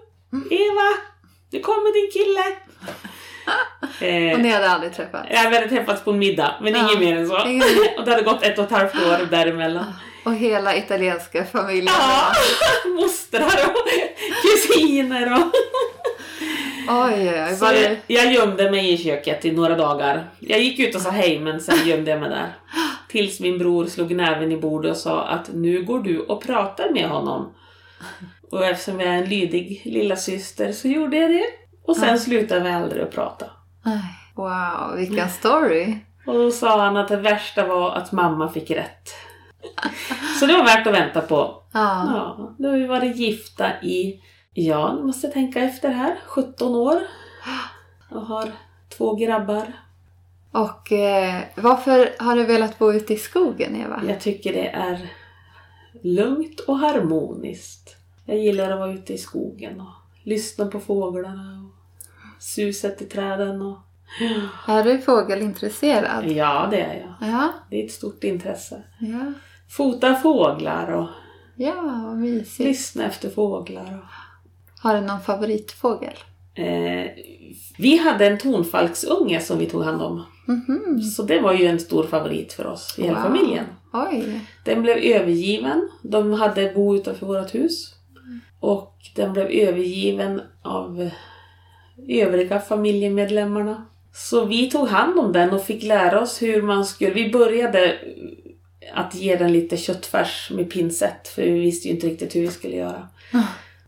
Eva! 0.54 1.02
Nu 1.50 1.60
kommer 1.60 1.92
din 2.02 2.10
kille! 2.12 2.56
Eh, 4.00 4.32
Och 4.34 4.40
ni 4.40 4.48
hade 4.50 4.70
aldrig 4.70 4.92
träffats? 4.94 5.28
Ja, 5.30 5.46
vi 5.50 5.56
hade 5.56 5.68
träffats 5.68 6.02
på 6.04 6.10
en 6.10 6.18
middag, 6.18 6.54
men 6.62 6.72
Ja. 6.74 6.80
inget 6.80 6.98
mer 7.00 7.16
än 7.16 7.28
så. 7.28 7.34
Och 7.98 8.04
det 8.04 8.10
hade 8.10 8.22
gått 8.22 8.42
ett 8.42 8.58
och 8.58 8.64
ett 8.64 8.70
halvt 8.70 8.94
år 8.94 9.26
däremellan. 9.30 9.84
Och 10.24 10.34
hela 10.34 10.76
italienska 10.76 11.44
familjen? 11.44 11.94
Ja, 11.98 12.32
mostrar 13.02 13.46
och 13.70 13.88
kusiner 14.42 15.32
och... 15.32 15.52
Oj, 16.90 17.14
oj, 17.30 17.44
oj. 17.50 17.56
Så 17.56 17.64
jag, 17.64 17.96
jag 18.06 18.32
gömde 18.32 18.70
mig 18.70 18.92
i 18.92 18.98
köket 18.98 19.44
i 19.44 19.50
några 19.52 19.76
dagar. 19.76 20.30
Jag 20.38 20.60
gick 20.60 20.78
ut 20.78 20.94
och 20.94 21.00
sa 21.00 21.10
hej, 21.10 21.38
men 21.40 21.60
sen 21.60 21.88
gömde 21.88 22.10
jag 22.10 22.20
mig 22.20 22.30
där. 22.30 22.52
Tills 23.08 23.40
min 23.40 23.58
bror 23.58 23.86
slog 23.86 24.14
näven 24.14 24.52
i 24.52 24.56
bordet 24.56 24.90
och 24.90 24.96
sa 24.96 25.22
att 25.22 25.48
nu 25.54 25.82
går 25.82 26.00
du 26.00 26.18
och 26.20 26.42
pratar 26.42 26.90
med 26.90 27.08
honom. 27.08 27.54
Och 28.50 28.64
eftersom 28.66 29.00
jag 29.00 29.08
är 29.08 29.18
en 29.18 29.28
lydig 29.28 29.82
lilla 29.84 30.16
syster 30.16 30.72
så 30.72 30.88
gjorde 30.88 31.16
jag 31.16 31.30
det. 31.30 31.44
Och 31.88 31.96
sen 31.96 32.08
Ja. 32.08 32.18
slutade 32.18 32.60
vi 32.60 32.70
aldrig 32.70 33.02
att 33.02 33.10
prata. 33.10 33.46
Wow, 34.34 34.96
vilken 34.96 35.28
story. 35.30 35.98
Och 36.26 36.34
då 36.34 36.50
sa 36.50 36.82
han 36.84 36.96
att 36.96 37.08
det 37.08 37.16
värsta 37.16 37.66
var 37.66 37.92
att 37.94 38.12
mamma 38.12 38.48
fick 38.48 38.70
rätt. 38.70 39.08
Så 40.40 40.46
det 40.46 40.52
var 40.52 40.64
värt 40.64 40.86
att 40.86 40.94
vänta 40.94 41.20
på. 41.20 41.62
Ja. 41.72 42.04
Ja, 42.14 42.54
då 42.58 42.68
har 42.68 42.76
vi 42.76 42.86
varit 42.86 43.16
gifta 43.16 43.82
i, 43.82 44.20
ja, 44.54 44.94
nu 44.94 45.02
måste 45.02 45.26
jag 45.26 45.34
tänka 45.34 45.60
efter 45.60 45.88
här, 45.90 46.16
17 46.26 46.74
år. 46.74 47.00
Och 48.10 48.22
har 48.26 48.52
två 48.96 49.14
grabbar. 49.14 49.72
Och 50.52 50.92
eh, 50.92 51.42
varför 51.54 52.14
har 52.18 52.36
du 52.36 52.44
velat 52.44 52.78
bo 52.78 52.92
ute 52.92 53.14
i 53.14 53.18
skogen, 53.18 53.76
Eva? 53.76 54.02
Jag 54.08 54.20
tycker 54.20 54.52
det 54.52 54.68
är 54.68 55.08
lugnt 56.02 56.60
och 56.60 56.78
harmoniskt. 56.78 57.96
Jag 58.24 58.38
gillar 58.38 58.70
att 58.70 58.78
vara 58.78 58.92
ute 58.92 59.12
i 59.14 59.18
skogen 59.18 59.80
och 59.80 59.92
lyssna 60.22 60.66
på 60.66 60.80
fåglarna 60.80 61.64
och 61.64 61.77
suset 62.38 63.02
i 63.02 63.04
träden. 63.04 63.62
Och... 63.62 63.78
Är 64.68 64.84
du 64.84 64.98
fågelintresserad? 64.98 66.26
Ja, 66.30 66.68
det 66.70 66.80
är 66.80 66.94
jag. 67.00 67.28
Ja, 67.30 67.48
Det 67.70 67.80
är 67.80 67.84
ett 67.84 67.92
stort 67.92 68.24
intresse. 68.24 68.82
ja. 69.00 69.32
Fota 69.70 70.14
fåglar 70.14 70.90
och 70.92 71.08
Ja, 71.56 71.74
vad 72.06 72.16
mysigt. 72.16 72.58
lyssna 72.58 73.04
efter 73.04 73.30
fåglar. 73.30 73.82
Och... 73.98 74.04
Har 74.82 74.94
du 74.94 75.00
någon 75.00 75.20
favoritfågel? 75.20 76.14
Eh, 76.54 77.10
vi 77.78 77.96
hade 77.98 78.26
en 78.26 78.38
tonfalksunge 78.38 79.40
som 79.40 79.58
vi 79.58 79.66
tog 79.66 79.82
hand 79.84 80.02
om. 80.02 80.24
Mhm. 80.46 81.00
Så 81.02 81.22
det 81.22 81.40
var 81.40 81.52
ju 81.52 81.66
en 81.66 81.80
stor 81.80 82.04
favorit 82.04 82.52
för 82.52 82.66
oss 82.66 82.94
i 82.98 83.02
hela 83.02 83.14
Wow. 83.14 83.22
familjen. 83.22 83.64
Oj. 83.92 84.40
Den 84.64 84.82
blev 84.82 84.96
övergiven. 84.96 85.88
De 86.02 86.32
hade 86.32 86.72
bo 86.74 86.96
utanför 86.96 87.26
vårt 87.26 87.54
hus. 87.54 87.94
Och 88.60 88.94
den 89.16 89.32
blev 89.32 89.46
övergiven 89.46 90.40
av 90.62 91.10
övriga 92.08 92.60
familjemedlemmarna. 92.60 93.86
Så 94.12 94.44
vi 94.44 94.70
tog 94.70 94.88
hand 94.88 95.18
om 95.18 95.32
den 95.32 95.50
och 95.50 95.64
fick 95.64 95.82
lära 95.82 96.20
oss 96.20 96.42
hur 96.42 96.62
man 96.62 96.84
skulle... 96.84 97.10
Vi 97.10 97.30
började 97.30 97.98
att 98.94 99.14
ge 99.14 99.36
den 99.36 99.52
lite 99.52 99.76
köttfärs 99.76 100.50
med 100.50 100.70
pincett 100.70 101.28
för 101.28 101.42
vi 101.42 101.58
visste 101.58 101.88
ju 101.88 101.94
inte 101.94 102.06
riktigt 102.06 102.36
hur 102.36 102.40
vi 102.40 102.48
skulle 102.48 102.76
göra. 102.76 103.08
Ah. 103.32 103.42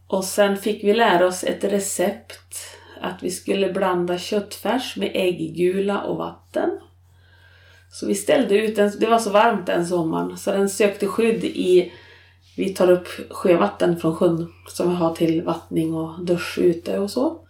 Och 0.07 0.25
sen 0.25 0.57
fick 0.57 0.85
vi 0.85 0.95
lära 0.95 1.27
oss 1.27 1.45
ett 1.45 1.65
recept 1.65 2.55
att 3.01 3.23
vi 3.23 3.31
skulle 3.31 3.73
blanda 3.73 4.19
köttfärs 4.19 4.97
med 4.97 5.11
ägggula 5.15 6.01
och 6.01 6.17
vatten. 6.17 6.71
Så 7.93 8.07
vi 8.07 8.15
ställde 8.15 8.59
ut 8.59 8.77
den, 8.77 8.93
det 9.01 9.07
var 9.07 9.19
så 9.19 9.31
varmt 9.31 9.67
den 9.67 9.87
sommaren, 9.87 10.39
så 10.39 10.53
den 10.53 10.69
sökte 10.69 11.07
skydd 11.07 11.45
i, 11.45 11.93
vi 12.57 12.75
tar 12.75 12.91
upp 12.91 13.09
sjövatten 13.31 14.01
från 14.01 14.17
sjön 14.17 14.53
som 14.69 14.89
vi 14.89 14.95
har 14.95 15.15
till 15.15 15.43
vattning 15.43 15.95
och 15.95 16.25
dusch 16.25 16.59
ute 16.59 16.99
och 16.99 17.11
så. 17.11 17.41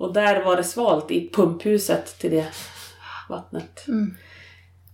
Och 0.00 0.12
där 0.12 0.44
var 0.44 0.56
det 0.56 0.64
svalt 0.64 1.10
i 1.10 1.30
pumphuset 1.32 2.18
till 2.18 2.30
det 2.30 2.46
vattnet. 3.28 3.88
Mm. 3.88 4.16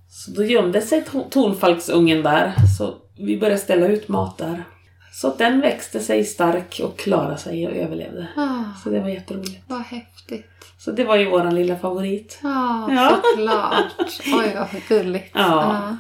Så 0.09 0.31
då 0.31 0.45
gömde 0.45 0.81
sig 0.83 1.05
to- 1.05 1.31
tonfalksungen 1.31 2.23
där, 2.23 2.55
så 2.79 2.95
vi 3.19 3.39
började 3.41 3.59
ställa 3.61 3.87
ut 3.87 4.09
mat 4.09 4.39
där. 4.39 4.65
Så 5.13 5.29
att 5.29 5.39
den 5.39 5.61
växte 5.61 6.01
sig 6.01 6.25
stark 6.25 6.81
och 6.85 6.99
klarade 6.99 7.39
sig 7.39 7.67
och 7.67 7.73
överlevde. 7.77 8.29
Ah, 8.37 8.81
Så 8.83 8.89
det 8.91 9.01
var 9.01 9.09
jätteroligt. 9.09 9.65
vad 9.69 9.81
häftigt. 9.83 10.47
Så 10.79 10.91
det 10.93 11.05
var 11.05 11.17
ju 11.17 11.31
våran 11.31 11.55
lilla 11.55 11.77
favorit. 11.79 12.39
Ja, 12.43 12.89
Ja. 12.93 13.21
såklart. 13.25 13.93
Oj, 14.27 14.55
vad 14.73 14.83
gulligt. 14.89 15.31
Ja. 15.35 15.97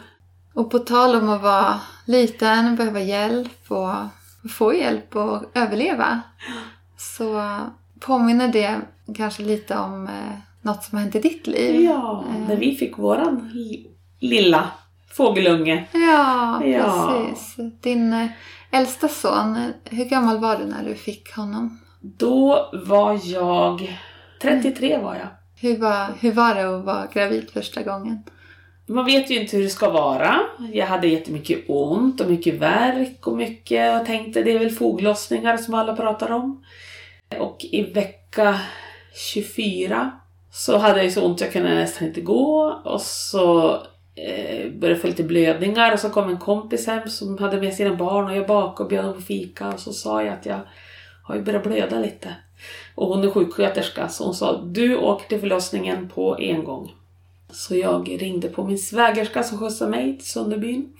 Och 0.54 0.70
på 0.70 0.78
tal 0.78 1.14
om 1.16 1.28
att 1.28 1.42
vara 1.42 1.80
liten 2.06 2.70
och 2.70 2.76
behöva 2.76 3.00
hjälp 3.00 3.70
och 3.70 3.94
få 4.50 4.74
hjälp 4.74 5.16
och 5.16 5.42
överleva. 5.54 6.20
Så 6.98 7.42
påminner 8.00 8.48
det 8.48 8.80
kanske 9.16 9.42
lite 9.42 9.76
om 9.78 10.06
eh, 10.06 10.38
något 10.62 10.84
som 10.84 10.96
har 10.98 11.02
hänt 11.02 11.14
i 11.14 11.20
ditt 11.20 11.46
liv. 11.46 11.80
Ja, 11.80 12.24
när 12.48 12.56
vi 12.56 12.74
fick 12.76 12.98
våran 12.98 13.50
li- 13.54 13.86
lilla 14.20 14.68
fågelunge. 15.16 15.84
Ja, 15.92 16.64
Ja. 16.64 17.14
precis. 17.28 17.56
Din 17.80 18.12
eh, 18.12 18.26
äldsta 18.70 19.08
son, 19.08 19.56
eh, 19.56 19.96
hur 19.96 20.04
gammal 20.04 20.38
var 20.38 20.56
du 20.58 20.64
när 20.64 20.84
du 20.84 20.94
fick 20.94 21.32
honom? 21.36 21.78
Då 22.00 22.70
var 22.86 23.20
jag 23.24 23.98
33 24.42 24.98
var 24.98 25.14
jag. 25.14 25.28
Hur 25.60 25.78
var, 25.78 26.06
hur 26.20 26.32
var 26.32 26.54
det 26.54 26.76
att 26.78 26.84
vara 26.84 27.06
gravid 27.12 27.50
första 27.52 27.82
gången? 27.82 28.22
Man 28.88 29.04
vet 29.04 29.30
ju 29.30 29.40
inte 29.40 29.56
hur 29.56 29.64
det 29.64 29.70
ska 29.70 29.90
vara. 29.90 30.36
Jag 30.72 30.86
hade 30.86 31.06
jättemycket 31.08 31.64
ont 31.68 32.20
och 32.20 32.30
mycket 32.30 32.54
värk 32.54 33.26
och 33.26 33.36
mycket. 33.36 33.78
Jag 33.86 34.06
tänkte 34.06 34.42
det 34.42 34.52
är 34.52 34.58
väl 34.58 34.70
foglossningar 34.70 35.56
som 35.56 35.74
alla 35.74 35.96
pratar 35.96 36.30
om. 36.32 36.64
Och 37.38 37.64
i 37.72 37.82
vecka 37.82 38.60
24 39.14 40.10
så 40.50 40.78
hade 40.78 41.02
jag 41.02 41.12
så 41.12 41.24
ont 41.24 41.40
jag 41.40 41.52
kunde 41.52 41.74
nästan 41.74 42.08
inte 42.08 42.20
gå. 42.20 42.80
Och 42.84 43.00
så 43.00 43.74
eh, 44.14 44.70
började 44.72 44.88
jag 44.88 45.00
få 45.00 45.06
lite 45.06 45.22
blödningar 45.22 45.92
och 45.92 45.98
så 45.98 46.10
kom 46.10 46.28
en 46.28 46.38
kompis 46.38 46.86
hem 46.86 47.08
som 47.08 47.38
hade 47.38 47.60
med 47.60 47.74
sina 47.74 47.96
barn 47.96 48.24
och 48.24 48.36
jag 48.36 48.46
bakade 48.46 48.84
och 48.84 48.88
bjöd 48.88 49.04
dem 49.04 49.14
på 49.14 49.20
fika. 49.20 49.68
Och 49.68 49.80
så 49.80 49.92
sa 49.92 50.22
jag 50.22 50.34
att 50.34 50.46
jag 50.46 50.60
har 51.22 51.36
ju 51.36 51.42
börjat 51.42 51.62
blöda 51.62 51.98
lite. 51.98 52.34
Och 52.94 53.08
hon 53.08 53.24
är 53.24 53.30
sjuksköterska 53.30 54.08
så 54.08 54.24
hon 54.24 54.34
sa 54.34 54.62
du 54.62 54.96
åker 54.96 55.28
till 55.28 55.40
förlossningen 55.40 56.08
på 56.08 56.38
en 56.38 56.64
gång. 56.64 56.94
Så 57.50 57.76
jag 57.76 58.22
ringde 58.22 58.48
på 58.48 58.64
min 58.64 58.78
svägerska 58.78 59.42
som 59.42 59.58
skjutsade 59.58 59.90
mig 59.90 60.18
till 60.18 60.26
Sunderbyn. 60.26 60.92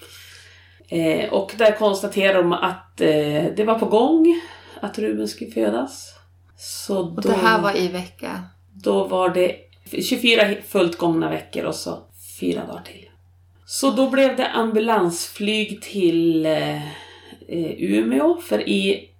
Eh, 0.88 1.32
och 1.32 1.54
där 1.58 1.76
konstaterade 1.78 2.38
de 2.38 2.52
att 2.52 3.00
eh, 3.00 3.44
det 3.56 3.64
var 3.66 3.78
på 3.78 3.86
gång 3.86 4.40
att 4.80 4.98
Ruben 4.98 5.28
skulle 5.28 5.50
födas. 5.50 6.15
Så 6.56 6.98
Och 6.98 7.22
då, 7.22 7.28
det 7.28 7.34
här 7.34 7.62
var 7.62 7.76
i 7.76 7.88
vecka? 7.88 8.42
då 8.82 9.04
var 9.04 9.28
det 9.28 9.56
24 10.02 10.42
fullt 10.68 10.98
gångna 10.98 11.30
veckor 11.30 11.64
och 11.64 11.74
så 11.74 11.98
fyra 12.40 12.66
dagar 12.66 12.82
till. 12.82 13.08
Så 13.66 13.90
då 13.90 14.10
blev 14.10 14.36
det 14.36 14.48
ambulansflyg 14.48 15.82
till 15.82 16.46
eh, 16.46 16.86
eh, 17.48 17.72
Umeå 17.78 18.36
för 18.40 18.68
i 18.68 19.10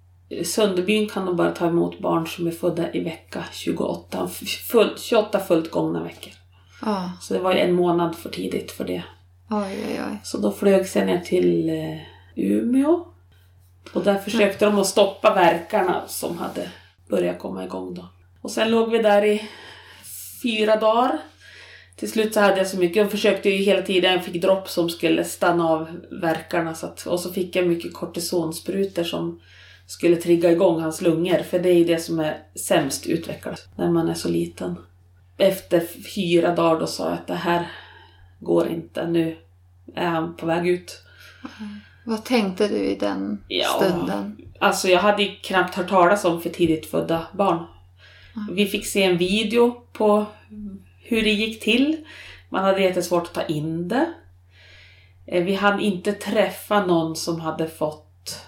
Sunderbyn 0.45 1.09
kan 1.09 1.25
de 1.25 1.35
bara 1.35 1.51
ta 1.51 1.67
emot 1.67 1.99
barn 1.99 2.27
som 2.27 2.47
är 2.47 2.51
födda 2.51 2.93
i 2.93 2.99
vecka 2.99 3.43
28, 3.51 4.29
full, 4.71 4.93
28 4.97 5.39
fullt 5.39 5.71
gångna 5.71 6.03
veckor. 6.03 6.33
Ja. 6.81 7.11
Så 7.21 7.33
det 7.33 7.39
var 7.39 7.53
ju 7.53 7.59
en 7.59 7.73
månad 7.73 8.15
för 8.15 8.29
tidigt 8.29 8.71
för 8.71 8.85
det. 8.85 9.03
Oj, 9.49 9.85
oj, 9.87 10.01
oj. 10.09 10.17
Så 10.23 10.37
då 10.37 10.51
flög 10.51 10.87
jag 10.93 11.05
ner 11.05 11.19
till 11.19 11.69
eh, 11.69 11.97
Umeå. 12.35 13.05
Och 13.93 14.03
där 14.03 14.15
försökte 14.15 14.65
de 14.65 14.79
att 14.79 14.87
stoppa 14.87 15.33
verkarna 15.33 16.03
som 16.07 16.37
hade 16.37 16.69
börja 17.09 17.37
komma 17.37 17.65
igång 17.65 17.93
då. 17.93 18.09
Och 18.41 18.51
sen 18.51 18.71
låg 18.71 18.91
vi 18.91 18.97
där 18.97 19.25
i 19.25 19.49
fyra 20.43 20.75
dagar. 20.75 21.19
Till 21.95 22.11
slut 22.11 22.33
så 22.33 22.39
hade 22.39 22.57
jag 22.57 22.67
så 22.67 22.77
mycket, 22.77 22.95
jag 22.95 23.11
försökte 23.11 23.49
ju 23.49 23.63
hela 23.63 23.81
tiden, 23.81 24.13
jag 24.13 24.25
fick 24.25 24.41
dropp 24.41 24.69
som 24.69 24.89
skulle 24.89 25.23
stanna 25.23 25.69
av 25.69 25.87
verkarna. 26.21 26.75
Så 26.75 26.85
att, 26.85 27.05
och 27.05 27.19
så 27.19 27.33
fick 27.33 27.55
jag 27.55 27.67
mycket 27.67 27.93
kortisonsprutor 27.93 29.03
som 29.03 29.39
skulle 29.87 30.15
trigga 30.15 30.51
igång 30.51 30.81
hans 30.81 31.01
lungor. 31.01 31.43
För 31.43 31.59
det 31.59 31.69
är 31.69 31.73
ju 31.73 31.83
det 31.83 31.99
som 31.99 32.19
är 32.19 32.37
sämst 32.55 33.07
utvecklat 33.07 33.67
när 33.75 33.91
man 33.91 34.07
är 34.09 34.13
så 34.13 34.29
liten. 34.29 34.75
Efter 35.37 35.79
fyra 36.15 36.55
dagar 36.55 36.79
då 36.79 36.87
sa 36.87 37.05
jag 37.05 37.13
att 37.13 37.27
det 37.27 37.33
här 37.33 37.71
går 38.39 38.67
inte, 38.67 39.07
nu 39.07 39.37
är 39.95 40.07
han 40.07 40.35
på 40.35 40.45
väg 40.45 40.67
ut. 40.67 41.01
Mm. 41.59 41.79
Vad 42.07 42.25
tänkte 42.25 42.67
du 42.67 42.75
i 42.77 42.95
den 42.95 43.43
Ja. 43.47 43.67
stunden? 43.67 44.37
Alltså 44.59 44.87
jag 44.87 44.99
hade 44.99 45.25
knappt 45.25 45.75
hört 45.75 45.89
talas 45.89 46.25
om 46.25 46.41
för 46.41 46.49
tidigt 46.49 46.85
födda 46.85 47.27
barn. 47.33 47.63
Vi 48.51 48.65
fick 48.65 48.85
se 48.85 49.03
en 49.03 49.17
video 49.17 49.71
på 49.93 50.25
hur 51.03 51.21
det 51.23 51.29
gick 51.31 51.63
till. 51.63 52.05
Man 52.49 52.63
hade 52.63 52.81
jättesvårt 52.81 53.23
att 53.27 53.33
ta 53.33 53.43
in 53.43 53.87
det. 53.87 54.13
Eh, 55.25 55.43
Vi 55.43 55.55
hann 55.55 55.79
inte 55.79 56.13
träffa 56.13 56.85
någon 56.85 57.15
som 57.15 57.39
hade 57.39 57.67
fått 57.67 58.41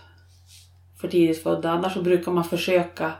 för 1.01 1.07
tidigt 1.07 1.43
födda. 1.43 1.71
Annars 1.71 1.93
så 1.93 2.01
brukar 2.01 2.31
man 2.31 2.43
försöka. 2.43 3.11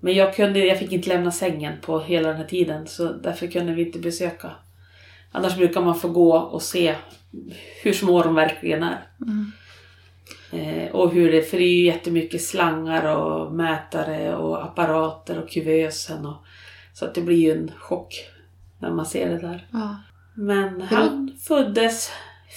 Men 0.00 0.14
jag, 0.14 0.34
kunde, 0.34 0.58
jag 0.58 0.78
fick 0.78 0.92
inte 0.92 1.08
lämna 1.08 1.32
sängen 1.32 1.74
på 1.82 2.00
hela 2.00 2.28
den 2.28 2.36
här 2.36 2.44
tiden 2.44 2.86
så 2.86 3.12
därför 3.12 3.46
kunde 3.46 3.72
vi 3.74 3.86
inte 3.86 3.98
besöka. 3.98 4.50
Annars 5.32 5.56
brukar 5.56 5.80
man 5.80 5.94
få 5.94 6.08
gå 6.08 6.36
och 6.38 6.62
se 6.62 6.94
hur 7.82 7.92
små 7.92 8.22
de 8.22 8.34
verkligen 8.34 8.82
är. 8.82 9.08
Eh, 10.52 10.94
och 10.94 11.10
hur 11.10 11.32
det, 11.32 11.42
för 11.42 11.58
det 11.58 11.64
är 11.64 11.76
ju 11.76 11.84
jättemycket 11.84 12.42
slangar 12.42 13.16
och 13.16 13.52
mätare 13.52 14.36
och 14.36 14.64
apparater 14.64 15.42
och 15.42 15.50
kuvösen. 15.50 16.26
Och, 16.26 16.36
så 16.94 17.04
att 17.04 17.14
det 17.14 17.20
blir 17.20 17.36
ju 17.36 17.52
en 17.52 17.70
chock 17.78 18.14
när 18.78 18.90
man 18.90 19.06
ser 19.06 19.28
det 19.28 19.38
där. 19.38 19.66
Ja. 19.72 19.96
Men 20.34 20.80
han 20.80 21.36
föddes 21.40 22.10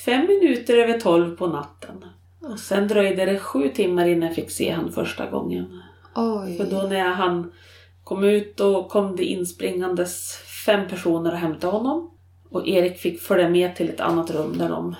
fem 0.05 0.27
minuter 0.27 0.77
över 0.77 0.99
tolv 0.99 1.35
på 1.35 1.47
natten. 1.47 2.05
Och 2.39 2.59
sen 2.59 2.87
dröjde 2.87 3.25
det 3.25 3.39
sju 3.39 3.69
timmar 3.69 4.07
innan 4.07 4.27
jag 4.27 4.35
fick 4.35 4.51
se 4.51 4.71
han 4.71 4.91
första 4.91 5.29
gången. 5.29 5.81
Oj. 6.15 6.57
För 6.57 6.65
då 6.65 6.87
när 6.87 7.09
han 7.09 7.51
kom 8.03 8.23
ut 8.23 8.57
då 8.57 8.87
kom 8.87 9.15
det 9.15 9.23
inspringandes 9.23 10.37
fem 10.65 10.87
personer 10.87 11.31
och 11.31 11.37
hämtade 11.37 11.73
honom. 11.73 12.11
Och 12.49 12.67
Erik 12.67 12.97
fick 12.97 13.21
följa 13.21 13.49
med 13.49 13.75
till 13.75 13.89
ett 13.89 13.99
annat 13.99 14.31
rum 14.31 14.57
där 14.57 14.69
de 14.69 14.95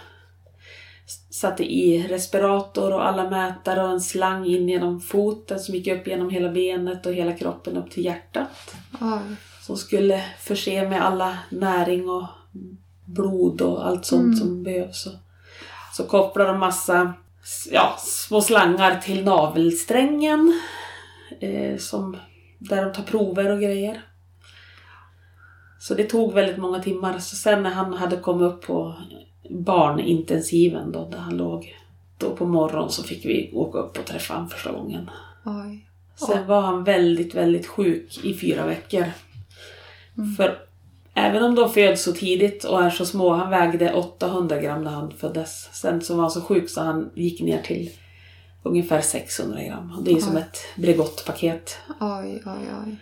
satte 1.30 1.64
i 1.64 2.08
respirator 2.08 2.94
och 2.94 3.08
alla 3.08 3.30
mätare 3.30 3.84
och 3.84 3.90
en 3.90 4.02
slang 4.02 4.46
in 4.46 4.70
genom 4.70 5.02
foten 5.02 5.60
som 5.60 5.76
gick 5.76 5.88
upp 5.88 6.08
genom 6.08 6.30
hela 6.30 6.50
benet 6.50 7.06
och 7.06 7.14
hela 7.14 7.34
kroppen 7.34 7.78
upp 7.78 7.92
till 7.92 8.06
hjärtat. 8.06 8.76
Oj. 9.02 9.36
Som 9.62 9.78
skulle 9.78 10.24
förse 10.40 10.90
med 10.90 11.06
alla 11.06 11.38
näring 11.50 12.10
och 12.10 12.26
blod 13.06 13.62
och 13.62 13.88
allt 13.88 14.06
sånt 14.06 14.38
som 14.38 14.64
behövs. 14.64 15.08
Så 15.94 16.04
kopplar 16.04 16.46
de 16.46 16.60
massa 16.60 17.14
ja, 17.72 17.96
små 18.00 18.42
slangar 18.42 19.00
till 19.00 19.24
navelsträngen. 19.24 20.62
Eh, 21.40 21.78
som, 21.78 22.18
där 22.58 22.86
de 22.86 22.94
tar 22.94 23.04
prover 23.04 23.52
och 23.52 23.62
grejer. 23.62 24.02
Så 25.80 25.94
det 25.94 26.04
tog 26.04 26.34
väldigt 26.34 26.58
många 26.58 26.80
timmar. 26.80 27.20
Så 27.20 27.36
sen 27.36 27.64
när 27.64 27.70
han 27.70 27.94
hade 27.94 28.18
kommit 28.18 28.54
upp 28.54 28.62
på 28.62 28.96
barnintensiven 29.50 30.92
då, 30.92 31.10
där 31.12 31.18
han 31.18 31.38
låg. 31.38 31.76
Då 32.18 32.36
på 32.36 32.46
morgonen 32.46 32.90
så 32.90 33.04
fick 33.04 33.26
vi 33.26 33.52
åka 33.54 33.78
upp 33.78 34.00
och 34.00 34.06
träffa 34.06 34.34
honom 34.34 34.50
första 34.50 34.72
gången. 34.72 35.10
Oj. 35.46 35.86
Sen 36.16 36.48
var 36.48 36.62
han 36.62 36.84
väldigt, 36.84 37.36
väldigt 37.36 37.68
sjuk 37.68 38.20
i 38.24 38.34
fyra 38.34 38.66
veckor. 38.66 39.06
För 40.38 40.58
även 41.14 41.44
om 41.44 41.56
de 41.56 41.70
föds 41.70 42.04
så 42.04 42.12
tidigt 42.14 42.64
och 42.64 42.84
är 42.84 42.90
så 42.90 43.06
små, 43.06 43.34
han 43.34 43.50
vägde 43.50 43.94
800 43.94 44.62
gram 44.62 44.84
när 44.84 44.92
han 44.92 45.12
föddes. 45.12 45.70
Sen 45.74 46.02
så 46.02 46.16
var 46.16 46.22
han 46.22 46.32
så 46.32 46.42
sjuk 46.42 46.70
så 46.70 46.82
han 46.82 47.10
gick 47.16 47.42
ner 47.42 47.62
till 47.62 47.90
ungefär 48.64 49.02
600 49.02 49.64
gram. 49.64 50.02
Det 50.06 50.12
är 50.12 50.16
ju 50.16 50.22
som 50.22 50.38
ett 50.38 50.58
Bregottpaket. 50.76 51.78
Oj, 52.00 52.44
oj, 52.46 52.70
oj. 52.86 52.96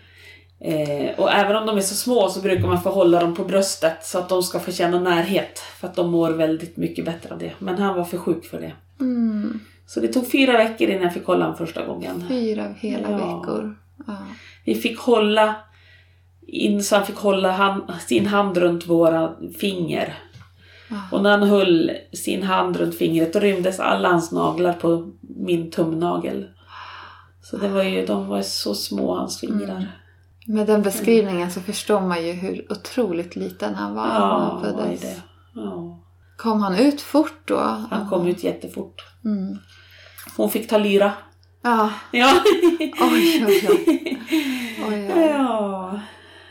Eh, 0.60 1.20
och 1.20 1.32
även 1.32 1.56
om 1.56 1.66
de 1.66 1.78
är 1.78 1.82
så 1.82 1.96
små 1.96 2.30
så 2.30 2.42
brukar 2.42 2.68
man 2.68 2.82
få 2.82 2.90
hålla 2.90 3.20
dem 3.22 3.36
på 3.36 3.44
bröstet 3.44 4.06
så 4.06 4.18
att 4.20 4.30
de 4.30 4.44
ska 4.44 4.60
få 4.60 4.72
känna 4.72 5.00
närhet. 5.00 5.60
För 5.60 5.88
att 5.88 5.96
de 5.96 6.12
mår 6.12 6.30
väldigt 6.32 6.78
mycket 6.78 7.06
bättre 7.06 7.34
av 7.34 7.40
det. 7.40 7.52
Men 7.60 7.78
han 7.78 7.96
var 7.96 8.04
för 8.04 8.18
sjuk 8.18 8.46
för 8.46 8.62
det. 8.62 8.74
Mm. 9.00 9.60
Så 9.86 10.00
det 10.00 10.08
tog 10.08 10.32
fyra 10.32 10.58
veckor 10.58 10.90
innan 10.90 11.04
jag 11.04 11.14
fick 11.14 11.26
hålla 11.26 11.46
honom 11.46 11.58
första 11.58 11.86
gången. 11.86 12.24
Fyra 12.28 12.74
hela 12.80 13.12
Ja. 13.12 13.18
veckor. 13.18 13.78
Ja. 14.08 14.18
Vi 14.66 14.76
fick 14.76 15.00
hålla 15.00 15.56
in 16.48 16.84
så 16.84 16.96
han 16.96 17.06
fick 17.06 17.16
hålla 17.18 17.52
hand, 17.52 17.84
sin 18.08 18.26
hand 18.28 18.58
runt 18.58 18.88
våra 18.88 19.34
finger. 19.60 20.14
Ja. 20.90 20.96
Och 21.12 21.24
när 21.24 21.30
han 21.38 21.44
höll 21.50 21.92
sin 22.14 22.44
hand 22.44 22.78
runt 22.78 22.96
fingret 22.98 23.34
då 23.34 23.40
rymdes 23.40 23.80
alla 23.80 24.10
hans 24.10 24.32
naglar 24.32 24.74
på 24.74 25.12
min 25.22 25.72
tumnagel. 25.72 26.48
Så 27.44 27.58
det 27.58 27.68
var 27.68 27.84
ju, 27.84 28.06
de 28.06 28.28
var 28.28 28.42
så 28.42 28.76
små 28.76 29.16
hans 29.16 29.40
fingrar. 29.40 29.92
Med 30.48 30.68
den 30.68 30.82
beskrivningen 30.82 31.52
så 31.52 31.62
förstår 31.62 32.02
man 32.02 32.26
ju 32.26 32.32
hur 32.32 32.66
otroligt 32.72 33.36
liten 33.36 33.76
han 33.76 33.96
var 33.96 34.08
när 34.08 34.20
han 34.20 34.62
föddes. 34.62 35.02
det? 35.02 35.22
Ja. 35.56 36.00
Kom 36.38 36.62
han 36.62 36.76
ut 36.76 37.02
fort 37.02 37.42
då? 37.46 37.60
Han 37.92 38.10
kom 38.10 38.28
ut 38.28 38.44
jättefort. 38.44 39.06
Mm. 39.26 39.58
Hon 40.38 40.50
fick 40.50 40.70
ta 40.70 40.78
lyra. 40.78 41.12
Ja. 41.64 41.90
Ja. 42.12 42.34
Oj, 43.02 43.46
oj, 43.48 43.68
oj. 43.70 44.20
oj, 44.90 45.12
oj. 45.16 45.26
ja. 45.32 46.00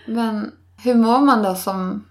Men 0.06 0.52
hur 0.84 0.94
mår 0.94 1.18
man 1.18 1.42
då 1.42 1.54
som... 1.54 2.04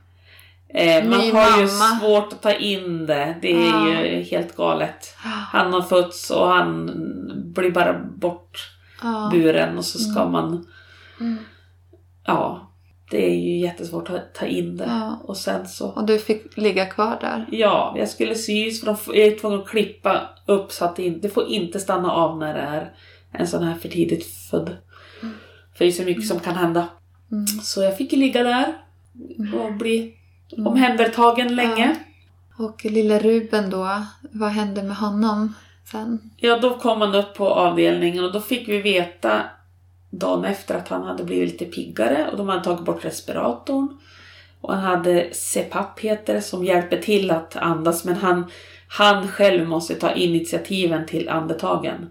Eh, 0.70 1.10
man 1.10 1.20
Ny 1.20 1.32
har 1.32 1.60
ju 1.60 1.66
mamma. 1.68 2.00
svårt 2.00 2.34
att 2.34 2.42
ta 2.42 2.54
in 2.54 3.06
det. 3.06 3.36
Det 3.42 3.54
är 3.68 3.70
Ja. 3.70 4.02
ju 4.06 4.22
helt 4.24 4.56
galet. 4.56 5.16
Han 5.52 5.74
har 5.74 5.82
fötts 5.82 6.32
och 6.32 6.48
han 6.48 6.86
blir 7.56 7.72
bara 7.72 7.94
bortburen 8.04 9.72
Ja. 9.72 9.78
och 9.78 9.86
så 9.86 10.00
ska 10.00 10.26
man... 10.30 10.66
Mm. 11.20 11.38
Ja, 12.26 12.72
det 13.12 13.26
är 13.26 13.36
ju 13.36 13.58
jättesvårt 13.58 14.10
att 14.10 14.34
ta 14.34 14.46
in 14.46 14.78
det. 14.78 14.86
Ja. 14.86 15.20
Och 15.24 15.38
sen 15.38 15.68
så... 15.68 15.90
Och 15.90 16.06
du 16.06 16.20
fick 16.20 16.58
ligga 16.58 16.86
kvar 16.86 17.18
där? 17.22 17.46
Ja, 17.52 17.96
jag 17.98 18.10
skulle 18.10 18.36
sys 18.36 18.80
för 18.80 18.86
de 18.86 18.98
jag 19.08 19.28
är 19.28 19.40
tvungen 19.40 19.60
att 19.60 19.68
klippa 19.68 20.22
upp 20.46 20.72
så 20.72 20.86
att 20.86 20.96
det 20.96 21.06
inte 21.06 21.28
det 21.28 21.34
får 21.34 21.48
inte 21.48 21.80
stanna 21.80 22.12
av 22.12 22.38
när 22.38 22.54
det 22.54 22.62
är 22.62 22.94
en 23.32 23.48
sån 23.48 23.64
här 23.64 23.76
för 23.76 23.90
tidigt 23.90 24.26
född. 24.26 24.78
För 25.78 25.86
det 25.86 25.88
är 25.88 25.92
så 25.92 26.04
mycket 26.04 26.28
som 26.28 26.40
kan 26.40 26.56
hända. 26.56 26.88
Mm. 27.32 27.48
Så 27.48 27.82
jag 27.82 27.98
fick 27.98 28.12
ligga 28.12 28.44
där 28.44 28.78
och 29.54 29.74
bli 29.74 30.14
omhändertagen 30.58 31.56
länge. 31.56 31.96
Och 32.58 32.86
lilla 32.86 33.20
Ruben 33.20 33.70
då, 33.70 34.04
vad 34.32 34.50
hände 34.50 34.84
med 34.84 34.96
honom 34.96 35.54
sen? 35.92 36.30
Ja, 36.38 36.60
då 36.60 36.78
kom 36.78 37.02
han 37.02 37.16
upp 37.16 37.34
på 37.36 37.50
avdelningen 37.50 38.24
och 38.24 38.32
då 38.32 38.42
fick 38.42 38.68
vi 38.68 38.82
veta 38.82 39.42
dagen 40.20 40.46
efter 40.46 40.76
att 40.76 40.88
han 40.88 41.04
hade 41.04 41.24
blivit 41.24 41.52
lite 41.52 41.66
piggare 41.66 42.30
och 42.32 42.38
de 42.38 42.50
hade 42.50 42.64
tagit 42.64 42.86
bort 42.86 43.06
respiratorn. 43.06 43.98
Och 44.62 44.74
han 44.74 44.84
hade 44.84 45.30
CPAP 45.34 46.00
heter 46.00 46.34
det, 46.34 46.42
som 46.42 46.66
hjälper 46.66 46.98
till 46.98 47.32
att 47.32 47.56
andas 47.56 48.06
men 48.06 48.16
han, 48.16 48.46
han 48.88 49.28
själv 49.28 49.68
måste 49.68 49.96
ta 49.96 50.14
initiativen 50.14 51.06
till 51.06 51.30
andetagen. 51.30 52.10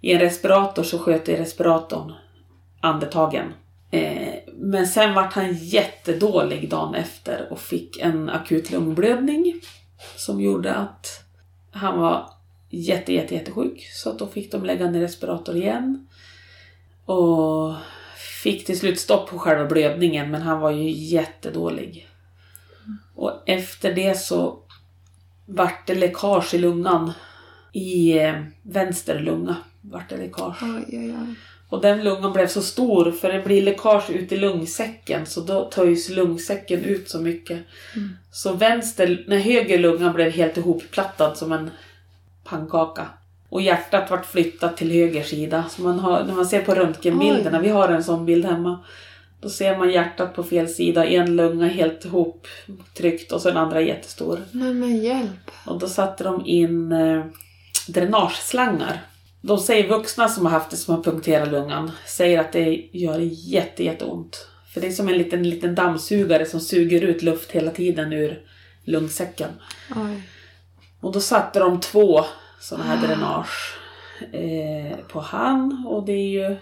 I 0.00 0.12
en 0.12 0.20
respirator 0.20 0.82
så 0.82 0.98
sköter 0.98 1.36
respiratorn 1.36 2.12
andetagen. 2.80 3.52
Eh, 3.90 4.34
men 4.54 4.86
sen 4.86 5.14
vart 5.14 5.32
han 5.32 5.54
jättedålig 5.54 6.70
dagen 6.70 6.94
efter 6.94 7.46
och 7.50 7.60
fick 7.60 7.98
en 7.98 8.28
akut 8.28 8.70
lungblödning 8.70 9.60
som 10.16 10.40
gjorde 10.40 10.74
att 10.74 11.06
han 11.70 12.00
var 12.00 12.30
jätte, 12.70 13.12
jätte, 13.12 13.34
jättesjuk. 13.34 13.88
Så 13.92 14.10
att 14.10 14.18
då 14.18 14.26
fick 14.26 14.52
de 14.52 14.64
lägga 14.64 14.90
ner 14.90 15.00
respirator 15.00 15.56
igen. 15.56 16.06
Och 17.06 17.74
fick 18.42 18.66
till 18.66 18.78
slut 18.78 19.00
stopp 19.00 19.30
på 19.30 19.38
själva 19.38 19.64
blödningen 19.64 20.30
men 20.30 20.42
han 20.42 20.60
var 20.60 20.70
ju 20.70 20.90
jättedålig. 20.90 22.08
Och 23.14 23.42
efter 23.46 23.94
det 23.94 24.18
så 24.18 24.58
vart 25.46 25.86
det 25.86 25.94
läckage 25.94 26.54
i 26.54 26.58
lungan. 26.58 27.12
I 27.72 28.18
eh, 28.18 28.34
vänster 28.62 29.20
lunga 29.20 29.56
vart 29.80 30.08
det 30.08 30.16
läckage. 30.16 30.62
Oj, 30.62 30.84
oj, 30.88 31.14
oj. 31.20 31.34
Och 31.68 31.80
den 31.80 32.04
lungan 32.04 32.32
blev 32.32 32.46
så 32.46 32.62
stor 32.62 33.12
för 33.12 33.32
det 33.32 33.42
blir 33.42 33.62
läckage 33.62 34.10
ut 34.10 34.32
i 34.32 34.36
lungsäcken 34.36 35.26
så 35.26 35.40
då 35.40 35.70
töjs 35.70 36.08
lungsäcken 36.08 36.84
ut 36.84 37.10
så 37.10 37.20
mycket. 37.20 37.58
Så 38.30 38.52
vänster, 38.52 39.24
när 39.28 39.38
höger 39.38 39.78
lunga 39.78 40.12
blev 40.12 40.32
helt 40.32 40.56
ihopplattad 40.56 41.36
som 41.36 41.52
en 41.52 41.70
pannkaka. 42.44 43.08
Och 43.56 43.62
hjärtat 43.62 44.10
vart 44.10 44.26
flyttat 44.26 44.76
till 44.76 44.90
höger 44.90 45.22
sida. 45.22 45.64
Så 45.70 45.82
man 45.82 45.98
har, 45.98 46.24
när 46.24 46.34
man 46.34 46.46
ser 46.46 46.62
på 46.62 46.74
röntgenbilderna, 46.74 47.58
Oj. 47.58 47.62
vi 47.62 47.68
har 47.68 47.88
en 47.88 48.04
sån 48.04 48.26
bild 48.26 48.44
hemma. 48.44 48.84
Då 49.40 49.48
ser 49.48 49.78
man 49.78 49.90
hjärtat 49.90 50.34
på 50.34 50.42
fel 50.42 50.68
sida, 50.68 51.06
en 51.06 51.36
lunga 51.36 51.66
helt 51.66 52.04
ihop 52.04 52.46
tryckt 52.96 53.32
och 53.32 53.40
så 53.40 53.48
den 53.48 53.56
andra 53.56 53.80
jättestor. 53.80 54.40
Men 54.52 54.80
med 54.80 54.98
hjälp. 54.98 55.50
Och 55.66 55.78
då 55.78 55.88
satte 55.88 56.24
de 56.24 56.46
in 56.46 56.92
eh, 56.92 57.24
dränageslangar. 57.88 59.00
De 59.40 59.58
säger 59.58 59.88
vuxna 59.88 60.28
som 60.28 60.46
har 60.46 60.52
haft 60.52 60.70
det, 60.70 60.76
som 60.76 60.94
har 60.94 61.02
punkterat 61.02 61.48
lungan, 61.48 61.90
säger 62.06 62.40
att 62.40 62.52
det 62.52 62.88
gör 62.92 63.18
jätte, 63.32 63.84
jätteont. 63.84 64.48
För 64.74 64.80
det 64.80 64.86
är 64.86 64.92
som 64.92 65.08
en 65.08 65.18
liten, 65.18 65.48
liten 65.48 65.74
dammsugare 65.74 66.46
som 66.46 66.60
suger 66.60 67.02
ut 67.02 67.22
luft 67.22 67.52
hela 67.52 67.70
tiden 67.70 68.12
ur 68.12 68.40
lungsäcken. 68.84 69.50
Oj. 69.96 70.22
Och 71.00 71.12
då 71.12 71.20
satte 71.20 71.58
de 71.58 71.80
två 71.80 72.24
sådana 72.60 72.84
här 72.84 73.06
dränage 73.06 73.74
eh, 74.32 74.96
på 75.08 75.20
han 75.20 75.86
och 75.88 76.04
det 76.06 76.12
är 76.12 76.28
ju 76.50 76.56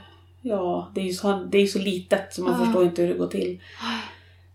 Ja, 0.47 0.91
det 0.95 1.01
är 1.01 1.05
ju 1.05 1.13
så, 1.13 1.33
det 1.33 1.59
är 1.59 1.67
så 1.67 1.79
litet 1.79 2.35
så 2.35 2.43
man 2.43 2.53
Ja. 2.59 2.65
förstår 2.65 2.85
inte 2.85 3.03
hur 3.03 3.09
det 3.09 3.19
går 3.19 3.27
till. 3.27 3.61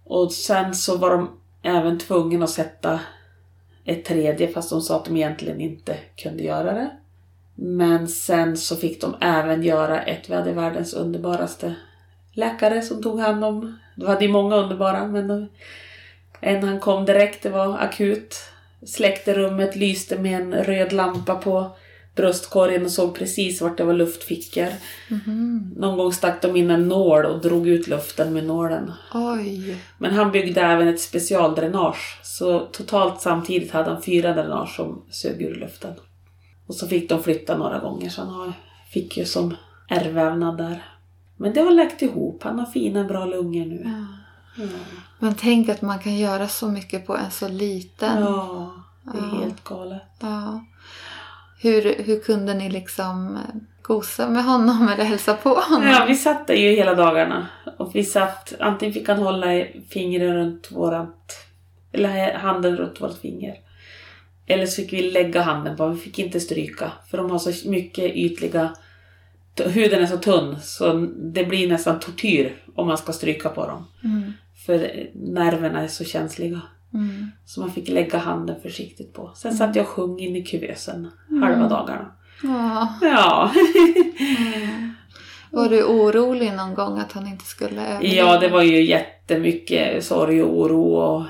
Och 0.04 0.32
sen 0.32 0.75
så 0.75 0.97
var 0.97 1.10
de 1.10 1.30
även 1.63 1.99
tvungna 1.99 2.43
att 2.43 2.49
sätta 2.49 2.99
ett 3.86 4.06
tredje 4.06 4.47
fast 4.47 4.69
de 4.69 4.82
sa 4.82 4.95
att 4.95 5.06
de 5.06 5.17
egentligen 5.17 5.62
inte 5.62 5.97
kunde 6.15 6.43
göra 6.43 6.73
det. 6.73 6.89
Men 7.56 8.08
sen 8.08 8.58
så 8.58 8.75
fick 8.75 9.02
de 9.02 9.15
även 9.21 9.63
göra 9.63 10.02
ett, 10.02 10.30
vi 10.30 10.36
hade 10.36 10.54
världens 10.54 10.93
underbaraste 10.93 11.75
läkare 12.34 12.82
som 12.82 13.04
tog 13.04 13.19
hand 13.19 13.45
om, 13.45 13.80
det 13.95 14.08
hade 14.08 14.25
ju 14.25 14.32
många 14.32 14.56
underbara 14.56 15.08
men 15.08 15.49
en 16.41 16.63
han 16.63 16.80
kom 16.80 17.06
direkt, 17.06 17.43
det 17.43 17.49
var 17.49 17.78
akut. 17.78 18.36
Släckte 18.85 19.33
rummet, 19.33 19.75
lyste 19.75 20.17
med 20.17 20.41
en 20.41 20.63
röd 20.63 20.93
lampa 20.93 21.35
på 21.35 21.75
bröstkorgen 22.15 22.85
och 22.85 22.91
såg 22.91 23.15
precis 23.15 23.61
vart 23.61 23.77
det 23.77 23.83
var 23.83 23.93
luftfickor. 23.93 24.67
Mhm. 25.09 25.73
Någon 25.77 25.97
gång 25.97 26.13
stack 26.13 26.41
de 26.41 26.55
in 26.55 26.69
en 26.71 26.87
nål 26.87 27.25
och 27.25 27.41
drog 27.41 27.67
ut 27.67 27.87
luften 27.87 28.33
med 28.33 28.43
nålen. 28.43 28.91
Oj. 29.13 29.77
Men 29.97 30.13
han 30.13 30.31
byggde 30.31 30.61
även 30.61 30.87
ett 30.87 31.01
specialdränage. 31.01 32.19
Så 32.23 32.59
totalt 32.59 33.21
samtidigt 33.21 33.71
hade 33.71 33.89
han 33.89 34.01
fyra 34.01 34.33
dränage 34.33 34.75
som 34.75 35.05
sög 35.11 35.41
ur 35.41 35.55
luften. 35.55 35.93
Och 36.67 36.75
så 36.75 36.87
fick 36.87 37.09
de 37.09 37.23
flytta 37.23 37.57
några 37.57 37.79
gånger 37.79 38.09
så 38.09 38.21
han 38.21 38.53
fick 38.93 39.17
ju 39.17 39.25
som 39.25 39.55
ärrvävnad 39.89 40.57
där. 40.57 40.83
Men 41.37 41.53
det 41.53 41.61
har 41.61 41.71
läkt 41.71 42.01
ihop. 42.01 42.43
Han 42.43 42.59
har 42.59 42.65
fina 42.65 43.03
bra 43.03 43.25
lungor 43.25 43.65
nu. 43.65 43.81
Ja. 43.85 44.18
Ja, 44.59 44.65
Men 45.19 45.35
tänk 45.35 45.69
att 45.69 45.81
man 45.81 45.99
kan 45.99 46.15
göra 46.17 46.47
så 46.47 46.67
mycket 46.67 47.07
på 47.07 47.17
en 47.17 47.31
så 47.31 47.47
liten. 47.47 48.21
ja 48.23 48.71
det 49.03 49.17
är 49.17 49.21
Ja. 49.33 49.39
helt 49.43 49.63
galet. 49.63 50.01
Ja. 50.19 50.63
Hur, 51.61 52.03
hur 52.03 52.19
kunde 52.19 52.53
ni 52.53 52.69
liksom 52.69 53.35
eh, 53.35 53.55
gosa 53.81 54.29
med 54.29 54.43
honom 54.43 54.87
eller 54.89 55.03
hälsa 55.03 55.33
på 55.33 55.49
honom? 55.49 55.87
Ja, 55.87 56.05
vi 56.07 56.15
satt 56.15 56.47
där 56.47 56.53
ju 56.53 56.69
hela 56.75 56.95
dagarna. 56.95 57.47
Och 57.77 57.95
vi 57.95 58.03
satt, 58.03 58.53
antingen 58.59 58.93
fick 58.93 59.07
han 59.09 59.17
hålla 59.19 59.65
fingret 59.89 60.31
runt 60.33 60.71
vårat, 60.71 61.33
eller 61.91 62.33
handen 62.33 62.77
runt 62.77 63.01
vårt 63.01 63.17
finger. 63.21 63.55
Eller 64.47 64.65
så 64.65 64.75
fick 64.75 64.93
vi 64.93 65.11
lägga 65.11 65.41
handen 65.41 65.77
på, 65.77 65.87
vi 65.87 65.97
fick 65.99 66.19
inte 66.19 66.39
stryka. 66.39 66.91
För 67.09 67.17
de 67.17 67.31
har 67.31 67.39
så 67.39 67.69
mycket 67.69 68.15
ytliga, 68.15 68.69
huden 69.65 70.01
är 70.01 70.07
så 70.07 70.17
tunn 70.17 70.55
så 70.61 70.93
det 71.17 71.43
blir 71.45 71.69
nästan 71.69 71.99
tortyr 71.99 72.55
om 72.75 72.87
man 72.87 72.97
ska 72.97 73.13
stryka 73.13 73.49
på 73.49 73.67
dem. 73.67 73.85
Mm. 74.03 74.33
För 74.65 75.09
nerverna 75.13 75.81
är 75.81 75.87
så 75.87 76.03
känsliga. 76.03 76.61
Mm. 76.93 77.31
Så 77.45 77.59
man 77.59 77.71
fick 77.71 77.89
lägga 77.89 78.17
handen 78.17 78.61
försiktigt 78.61 79.13
på. 79.13 79.31
Sen 79.35 79.53
satt 79.53 79.75
jag 79.75 79.83
och 79.83 79.89
sjöng 79.89 80.19
in 80.19 80.35
i 80.35 80.43
kuvösen 80.43 81.11
halva 81.41 81.67
dagarna. 81.67 82.11
Ja. 82.43 82.93
Ja. 83.01 83.51
Mm. 84.19 84.93
Var 85.51 85.69
du 85.69 85.83
orolig 85.83 86.53
någon 86.53 86.73
gång 86.73 86.99
att 86.99 87.11
han 87.11 87.27
inte 87.27 87.45
skulle 87.45 87.87
överleva? 87.87 88.15
Ja, 88.15 88.39
det 88.39 88.49
var 88.49 88.61
ju 88.61 88.83
jättemycket 88.83 90.05
sorg 90.05 90.43
och 90.43 90.59
oro 90.59 90.93
och 90.93 91.25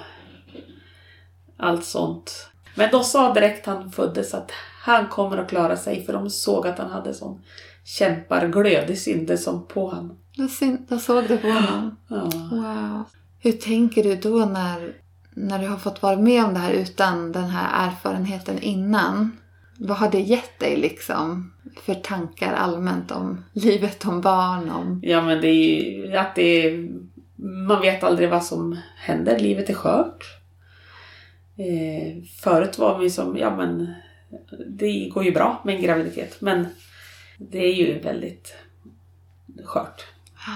allt 1.58 1.86
sånt. 1.86 2.50
Men 2.76 2.92
de 2.92 3.04
sa 3.04 3.34
direkt 3.34 3.66
han 3.66 3.92
föddes 3.92 4.34
att 4.34 4.52
han 4.84 5.08
kommer 5.08 5.38
att 5.38 5.50
klara 5.50 5.78
sig 5.78 6.06
för 6.06 6.14
de 6.14 6.30
såg 6.30 6.68
att 6.68 6.80
han 6.80 6.92
hade 6.92 7.14
sån 7.14 7.42
kämparglöd. 7.98 8.88
Det 8.88 8.96
syntes 8.96 9.44
som 9.44 9.68
på 9.68 9.90
honom. 9.90 10.18
Jag, 10.34 10.50
syn- 10.50 10.86
jag 10.90 11.02
såg 11.02 11.24
det 11.28 11.38
på 11.38 11.48
honom. 11.48 11.96
Ja. 12.08 12.30
Wow. 12.52 13.04
Hur 13.40 13.52
tänker 13.52 14.04
du 14.04 14.16
då 14.16 14.46
när, 14.46 14.94
när 15.34 15.60
du 15.60 15.68
har 15.68 15.78
fått 15.78 16.02
vara 16.02 16.18
med 16.20 16.46
om 16.46 16.54
det 16.54 16.60
här 16.60 16.72
utan 16.72 17.32
den 17.32 17.50
här 17.50 17.88
erfarenheten 17.90 18.60
innan? 18.60 19.38
Vad 19.78 19.98
har 19.98 20.12
det 20.12 20.20
gett 20.20 20.60
dig 20.60 20.78
liksom 20.78 21.54
för 21.82 21.94
tankar 21.94 22.54
allmänt 22.54 23.12
om 23.12 23.46
livet, 23.54 24.06
om 24.06 24.22
barn, 24.22 24.70
om... 24.70 25.00
ja, 25.04 25.22
men 25.22 25.42
det 25.42 25.48
är 25.48 26.08
ju 26.08 26.16
att 26.18 26.36
det 26.36 26.66
är, 26.66 26.90
Man 27.68 27.82
vet 27.82 28.04
aldrig 28.04 28.30
vad 28.30 28.44
som 28.46 28.78
händer. 28.98 29.40
Livet 29.40 29.70
är 29.70 29.74
skört. 29.74 30.24
Eh, 31.58 32.24
förut 32.42 32.78
var 32.78 33.00
vi 33.00 33.10
som, 33.10 33.38
ja 33.38 33.56
men 33.56 33.94
det 34.68 35.10
går 35.14 35.24
ju 35.24 35.32
bra 35.32 35.62
med 35.66 35.76
en 35.76 35.82
graviditet 35.82 36.42
men 36.42 36.68
det 37.42 37.60
är 37.66 37.74
ju 37.74 38.00
väldigt 38.00 38.54
skört. 39.66 40.06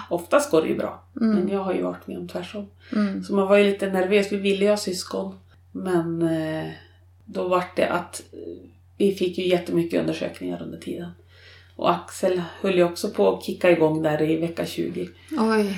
Oftast 0.10 0.52
går 0.52 0.62
det 0.62 0.68
ju 0.68 0.78
bra. 0.78 1.04
Men 1.14 1.32
Mm, 1.32 1.50
jag 1.50 1.60
har 1.64 1.74
ju 1.74 1.82
varit 1.82 2.08
med 2.08 2.18
om 2.18 2.28
tvärtom. 2.28 2.68
mm, 2.92 3.24
Så 3.24 3.36
man 3.36 3.48
var 3.48 3.58
ju 3.58 3.64
lite 3.64 3.92
nervös. 3.92 4.32
Vi 4.32 4.38
ville 4.38 4.66
ju 4.66 4.70
ha 4.70 4.78
syskon. 4.78 5.40
Men 5.72 6.22
eh, 6.22 6.72
då 7.26 7.48
var 7.48 7.64
det 7.76 7.88
att 7.90 8.24
eh, 8.34 8.40
vi 8.98 9.16
fick 9.16 9.38
ju 9.38 9.48
jättemycket 9.48 10.00
undersökningar 10.02 10.62
under 10.62 10.78
tiden. 10.78 11.12
Och 11.76 11.92
Axel 11.92 12.42
höll 12.62 12.76
ju 12.76 12.84
också 12.84 13.10
på 13.10 13.34
att 13.38 13.44
kicka 13.44 13.72
igång 13.72 14.02
där 14.02 14.22
i 14.22 14.36
vecka 14.38 14.66
20. 14.66 15.10
oj. 15.40 15.78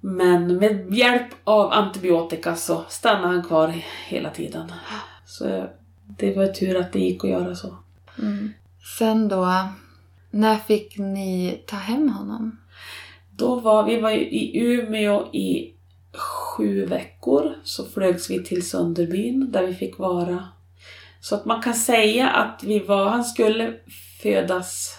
Men 0.00 0.56
med 0.56 0.94
hjälp 0.94 1.26
av 1.44 1.72
antibiotika 1.72 2.56
så 2.56 2.84
stannade 2.88 3.26
han 3.34 3.42
kvar 3.44 3.68
hela 4.06 4.30
tiden. 4.30 4.72
Så 5.26 5.66
det 6.18 6.36
var 6.36 6.46
tur 6.46 6.76
att 6.80 6.92
det 6.92 6.98
gick 7.00 7.24
att 7.24 7.30
göra 7.30 7.54
så. 7.54 7.76
Mm. 8.18 8.52
Sen 8.98 9.28
då, 9.28 9.46
när 10.34 10.56
fick 10.56 10.98
ni 10.98 11.62
ta 11.66 11.76
hem 11.76 12.08
honom? 12.08 12.58
Då 13.30 13.60
var 13.60 13.84
vi 13.84 14.00
var 14.00 14.10
i 14.10 14.52
Umeå 14.54 15.34
i 15.34 15.74
sju 16.14 16.86
veckor. 16.86 17.54
Så 17.64 17.84
flögs 17.84 18.30
vi 18.30 18.44
till 18.44 18.68
Sunderbyn 18.68 19.52
där 19.52 19.66
vi 19.66 19.74
fick 19.74 19.98
vara. 19.98 20.48
Så 21.20 21.34
att 21.34 21.44
man 21.44 21.62
kan 21.62 21.74
säga 21.74 22.28
att 22.28 22.64
vi 22.64 22.78
var, 22.78 23.08
han 23.08 23.24
skulle 23.24 23.74
födas 24.22 24.98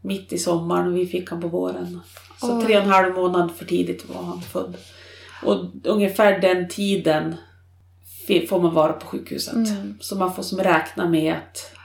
mitt 0.00 0.32
i 0.32 0.38
sommaren 0.38 0.86
och 0.86 0.96
vi 0.96 1.06
fick 1.06 1.30
han 1.30 1.40
på 1.40 1.48
våren. 1.48 2.00
Så 2.40 2.58
Oj. 2.58 2.64
tre 2.64 2.76
och 2.76 2.82
en 2.82 2.90
halv 2.90 3.14
månad 3.14 3.52
för 3.56 3.64
tidigt 3.64 4.08
var 4.08 4.22
han 4.22 4.42
född. 4.42 4.76
Och 5.42 5.64
ungefär 5.84 6.40
den 6.40 6.68
tiden 6.68 7.36
får 8.48 8.60
man 8.60 8.74
vara 8.74 8.92
på 8.92 9.06
sjukhuset. 9.06 9.54
Mm. 9.54 9.98
Så 10.00 10.16
man 10.16 10.34
får 10.34 10.42
som 10.42 10.58
räkna 10.58 11.08
med 11.08 11.34
att 11.34 11.79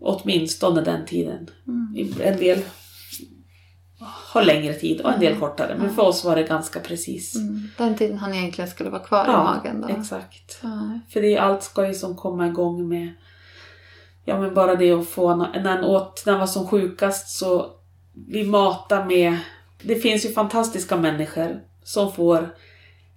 åtminstone 0.00 0.80
den 0.80 1.06
tiden. 1.06 1.50
Mm. 1.66 2.14
En 2.22 2.36
del 2.38 2.58
har 4.00 4.42
längre 4.42 4.74
tid 4.74 5.00
och 5.00 5.12
en 5.12 5.20
del 5.20 5.38
kortare. 5.40 5.76
Men 5.78 5.94
för 5.94 6.02
oss 6.02 6.24
var 6.24 6.36
det 6.36 6.42
ganska 6.42 6.80
precis. 6.80 7.34
Mm. 7.36 7.68
Den 7.78 7.94
tiden 7.96 8.18
han 8.18 8.34
egentligen 8.34 8.70
skulle 8.70 8.90
vara 8.90 9.02
kvar 9.02 9.24
i 9.24 9.28
Ja, 9.28 9.44
magen 9.44 9.80
då? 9.80 9.88
exakt. 9.88 10.58
Ja. 10.62 11.00
För 11.08 11.20
det 11.22 11.34
är, 11.34 11.40
allt 11.40 11.62
ska 11.62 11.86
ju 11.88 11.94
som 11.94 12.16
komma 12.16 12.46
igång 12.46 12.88
med 12.88 13.10
Ja 14.24 14.40
men 14.40 14.54
bara 14.54 14.74
det 14.74 14.92
att 14.92 15.08
få 15.08 15.36
När 15.36 15.68
han 15.76 15.84
åt, 15.84 16.22
när 16.26 16.32
han 16.32 16.40
var 16.40 16.46
som 16.46 16.66
sjukast 16.66 17.38
så 17.38 17.70
Vi 18.28 18.44
matar 18.44 19.04
med 19.04 19.38
Det 19.82 19.94
finns 19.94 20.24
ju 20.24 20.28
fantastiska 20.32 20.96
människor 20.96 21.60
som 21.84 22.12
får 22.12 22.54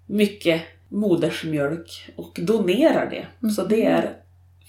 mycket 0.05 0.61
modersmjölk 0.89 2.11
och 2.15 2.39
donerar 2.41 3.09
det. 3.09 3.49
Så 3.51 3.63
det 3.63 3.85
är 3.85 4.13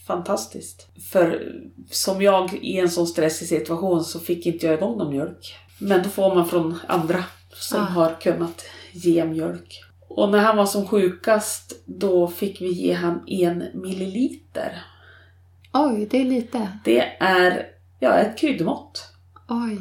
fantastiskt. 0.06 0.88
För 1.10 1.52
som 1.90 2.22
jag 2.22 2.54
i 2.54 2.78
en 2.78 2.90
sån 2.90 3.06
stressig 3.06 3.48
situation 3.48 4.04
så 4.04 4.20
fick 4.20 4.46
inte 4.46 4.66
jag 4.66 4.74
igång 4.74 4.98
någon 4.98 5.10
mjölk. 5.10 5.54
Men 5.78 6.02
då 6.02 6.08
får 6.08 6.34
man 6.34 6.48
från 6.48 6.78
andra 6.86 7.24
som 7.54 7.80
Ah. 7.80 7.84
har 7.84 8.20
kunnat 8.20 8.64
ge 8.92 9.24
mjölk. 9.24 9.80
Och 10.08 10.28
när 10.28 10.38
han 10.38 10.56
var 10.56 10.66
som 10.66 10.86
sjukast 10.88 11.82
då 11.86 12.28
fick 12.28 12.60
vi 12.60 12.72
ge 12.72 12.92
han 12.92 13.24
en 13.26 13.64
milliliter. 13.74 14.82
Oj, 15.72 16.08
det 16.10 16.20
är 16.20 16.24
lite. 16.24 16.78
Det 16.84 17.00
är 17.20 17.66
ja, 18.00 18.14
ett 18.14 18.38
kryddmått. 18.38 19.08
Oj. 19.48 19.78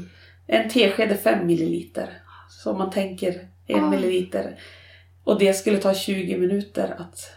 En 0.47 0.69
tesked 0.69 1.11
är 1.11 1.15
5 1.17 1.47
milliliter. 1.47 2.21
Så 2.49 2.71
om 2.71 2.77
man 2.77 2.89
tänker 2.91 3.47
en 3.67 3.83
Oj. 3.83 3.89
milliliter. 3.89 4.59
Och 5.23 5.39
det 5.39 5.53
skulle 5.53 5.77
ta 5.77 5.93
20 5.93 6.37
minuter 6.37 6.95
att 6.99 7.31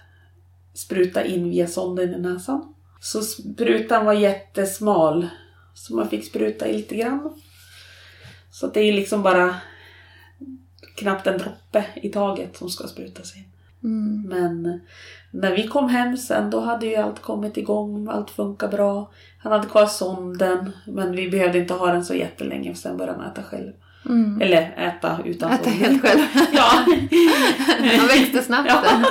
spruta 0.75 1.25
in 1.25 1.51
via 1.51 1.67
sonden 1.67 2.15
i 2.15 2.19
näsan. 2.19 2.74
Så 3.05 3.23
sprutan 3.23 4.07
var 4.07 4.13
jättesmal. 4.13 5.29
Så 5.75 5.95
man 5.95 6.09
fick 6.09 6.27
spruta 6.27 6.69
i 6.69 6.77
lite 6.77 6.97
grann. 6.97 7.35
Så 8.51 8.67
det 8.67 8.81
är 8.81 8.93
liksom 8.93 9.23
bara 9.23 9.55
knappt 10.97 11.27
en 11.27 11.39
droppe 11.39 11.85
i 11.95 12.09
taget 12.09 12.57
som 12.57 12.71
ska 12.71 12.89
sprutas 12.89 13.37
in. 13.37 13.45
Mm. 13.85 14.23
Men 14.29 14.81
när 15.31 15.57
vi 15.57 15.67
kom 15.67 15.89
hem 15.89 16.17
sen 16.17 16.51
då 16.51 16.61
hade 16.61 16.87
ju 16.87 16.97
allt 16.97 17.23
kommit 17.23 17.57
igång, 17.57 18.09
allt 18.09 18.31
funkar 18.31 18.69
bra. 18.69 19.13
Han 19.39 19.53
hade 19.53 19.69
kvar 19.69 19.87
sonden 19.87 20.73
men 20.87 21.17
vi 21.17 21.31
behövde 21.31 21.59
inte 21.59 21.75
ha 21.75 21.93
den 21.93 22.05
så 22.05 22.15
jättelänge 22.15 22.75
för 22.75 22.81
sen 22.81 22.97
började 22.97 23.19
han 23.19 23.31
äta 23.31 23.43
själv. 23.43 23.73
Mm. 24.07 24.43
Eller 24.43 24.75
äta 24.77 25.19
utanför. 25.25 25.57
Äta 25.57 25.71
helt 25.71 26.03
själv. 26.03 26.21
ja. 26.53 26.71
Han 27.99 28.07
växte 28.07 28.43
snabbt. 28.43 28.71
Ja. 28.71 28.83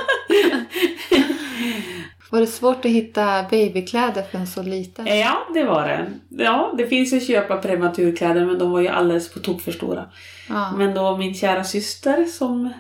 Var 2.34 2.40
det 2.40 2.48
svårt 2.48 2.86
att 2.86 2.92
hitta 2.92 3.44
babykläder 3.52 4.24
för 4.24 4.38
en 4.38 4.48
så 4.48 4.64
liten? 4.64 5.08
ja, 5.08 5.48
det 5.54 5.64
var 5.64 5.88
det. 5.88 6.12
Ja, 6.44 6.74
det 6.78 6.88
finns 6.88 7.14
ju 7.14 7.18
att 7.18 7.28
köpa 7.28 7.58
prematurkläder 7.58 8.46
men 8.46 8.60
de 8.60 8.72
var 8.72 8.82
ju 8.82 8.88
alldeles 8.88 9.34
på 9.34 9.40
tok 9.40 9.62
för 9.62 9.72
stora. 9.72 10.06
Ja. 10.50 10.72
Men 10.78 10.94
då 10.94 11.18
min 11.18 11.34
kära 11.36 11.64
syster 11.64 12.26
som 12.26 12.74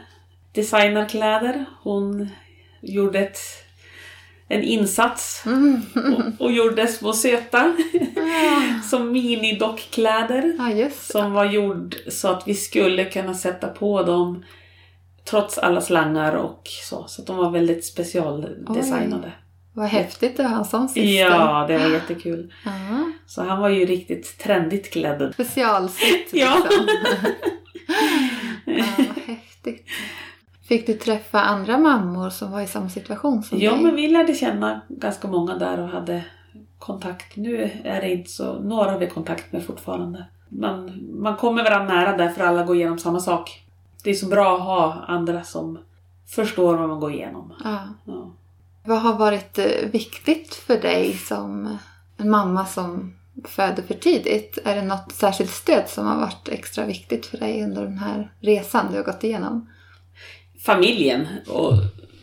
designar 0.52 1.10
kläder, 1.10 1.66
hon 1.84 2.30
gjorde 2.82 3.20
ett, 3.20 3.38
en 4.48 4.64
insats 4.64 5.44
Mm. 5.46 5.82
och, 6.38 6.46
och 6.46 6.52
gjorde 6.52 6.88
små 6.88 7.14
söta 7.14 7.74
som 8.90 9.12
minidockkläder. 9.12 10.56
Ja. 10.80 10.90
Som 10.90 11.34
var 11.34 11.46
gjord 11.46 11.96
så 12.08 12.28
att 12.28 12.48
vi 12.48 12.54
skulle 12.56 13.06
kunna 13.06 13.34
sätta 13.34 13.68
på 13.68 14.04
dem 14.04 14.44
trots 15.26 15.58
alla 15.58 15.82
slangar 15.82 16.36
och 16.36 16.62
så. 16.90 17.06
Så 17.08 17.22
de 17.22 17.38
var 17.38 17.50
väldigt 17.50 17.86
specialdesignade. 17.86 19.32
Vad 19.74 19.86
häftigt 19.88 20.40
att 20.40 20.50
ha 20.50 20.58
en 20.58 20.66
sån 20.66 20.90
syster. 20.90 21.20
Ja, 21.20 21.66
det 21.68 21.78
var 21.78 21.88
jättekul. 21.88 22.54
Ja. 22.66 22.72
Så 23.26 23.44
han 23.44 23.60
var 23.62 23.70
ju 23.70 23.86
riktigt 23.86 24.38
trendigt 24.40 24.94
klädd. 24.94 25.32
Specialsytt 25.34 26.30
Ja. 26.34 26.58
liksom. 26.70 26.88
ja, 28.66 28.86
vad 28.98 29.24
häftigt. 29.36 29.86
Fick 30.68 30.88
du 30.88 30.94
träffa 30.94 31.42
andra 31.42 31.78
mammor 31.78 32.30
som 32.30 32.52
var 32.52 32.62
i 32.62 32.68
samma 32.68 32.90
situation 32.90 33.44
som 33.44 33.60
Ja, 33.60 33.72
dig? 33.74 33.84
men 33.84 33.96
vi 33.96 34.08
lärde 34.08 34.34
känna 34.34 34.82
ganska 34.90 35.28
många 35.28 35.58
där 35.58 35.80
och 35.80 35.88
hade 35.90 36.24
kontakt. 36.80 37.36
Nu 37.36 37.72
är 37.84 38.02
det 38.02 38.12
inte 38.12 38.30
så, 38.30 38.60
några 38.60 38.92
har 38.92 39.00
vi 39.00 39.08
kontakt 39.08 39.52
med 39.52 39.66
fortfarande. 39.66 40.26
Man, 40.50 40.92
man 41.22 41.36
kommer 41.36 41.64
varandra 41.64 41.94
nära 41.96 42.18
där 42.18 42.30
för 42.30 42.44
alla 42.44 42.64
går 42.64 42.76
igenom 42.76 43.00
samma 43.00 43.20
sak. 43.20 43.64
Det 44.04 44.10
är 44.10 44.14
så 44.14 44.28
bra 44.28 44.56
att 44.56 44.62
ha 44.64 45.04
andra 45.08 45.44
som 45.44 45.80
förstår 46.36 46.76
vad 46.78 46.90
man 46.90 47.00
går 47.00 47.14
igenom. 47.14 47.54
Ja. 47.64 47.80
Ja. 48.06 48.32
Vad 48.86 49.02
har 49.02 49.18
varit 49.18 49.58
eh, 49.58 49.90
viktigt 49.92 50.56
för 50.56 50.78
dig 50.78 51.14
som 51.14 51.78
en 52.18 52.30
mamma 52.30 52.66
som 52.66 53.16
föder 53.46 53.84
för 53.84 53.94
tidigt? 53.94 54.58
Är 54.66 54.76
det 54.76 54.82
något 54.82 55.12
särskilt 55.12 55.52
stöd 55.52 55.90
som 55.90 56.06
har 56.06 56.18
varit 56.18 56.50
extra 56.50 56.86
viktigt 56.86 57.26
för 57.26 57.38
dig 57.38 57.64
under 57.64 57.82
den 57.82 57.98
här 57.98 58.34
resan 58.40 58.92
du 58.92 58.98
har 58.98 59.04
gått 59.04 59.24
igenom? 59.24 59.68
familjen 60.64 61.28
och 61.48 61.74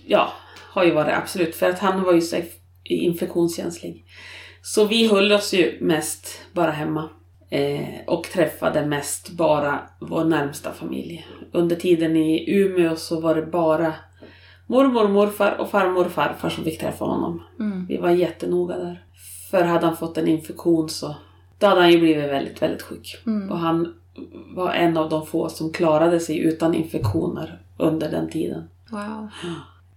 ja, 0.06 0.32
har 0.56 0.84
ju 0.84 0.90
varit 0.90 1.14
absolut 1.14 1.56
för 1.56 1.70
att 1.70 1.78
han 1.78 2.02
var 2.02 2.12
ju 2.12 2.20
så 2.20 2.36
infektionskänslig. 2.84 4.04
Så 4.62 4.84
vi 4.84 5.08
höll 5.08 5.32
oss 5.32 5.54
ju 5.54 5.78
mest 5.80 6.40
bara 6.52 6.70
hemma 6.70 7.08
eh, 7.50 8.04
och 8.06 8.24
träffade 8.24 8.86
mest 8.86 9.30
bara 9.30 9.80
vår 10.00 10.24
närmsta 10.24 10.72
familj. 10.72 11.26
Under 11.52 11.76
tiden 11.76 12.16
i 12.16 12.50
Umeå 12.50 12.96
så 12.96 13.20
var 13.20 13.34
det 13.34 13.46
bara 13.46 13.94
mormor, 14.70 15.08
morfar 15.08 15.56
och 15.60 15.70
farmor 15.70 16.06
och 16.06 16.12
farfar 16.12 16.48
som 16.48 16.64
fick 16.64 16.80
träffa 16.80 17.04
honom. 17.04 17.42
Mm. 17.60 17.86
Vi 17.86 17.96
var 17.96 18.10
jättenoga 18.10 18.76
där. 18.76 19.04
För 19.50 19.64
hade 19.64 19.86
han 19.86 19.96
fått 19.96 20.18
en 20.18 20.28
infektion 20.28 20.88
så 20.88 21.16
då 21.58 21.66
hade 21.66 21.80
han 21.80 21.90
ju 21.90 22.00
blivit 22.00 22.30
väldigt, 22.30 22.62
väldigt 22.62 22.82
sjuk. 22.82 23.22
Mm. 23.26 23.50
Och 23.50 23.58
han 23.58 23.94
var 24.54 24.72
en 24.72 24.96
av 24.96 25.08
de 25.08 25.26
få 25.26 25.48
som 25.48 25.72
klarade 25.72 26.20
sig 26.20 26.38
utan 26.38 26.74
infektioner 26.74 27.60
under 27.76 28.10
den 28.10 28.30
tiden. 28.30 28.68
Wow. 28.90 29.28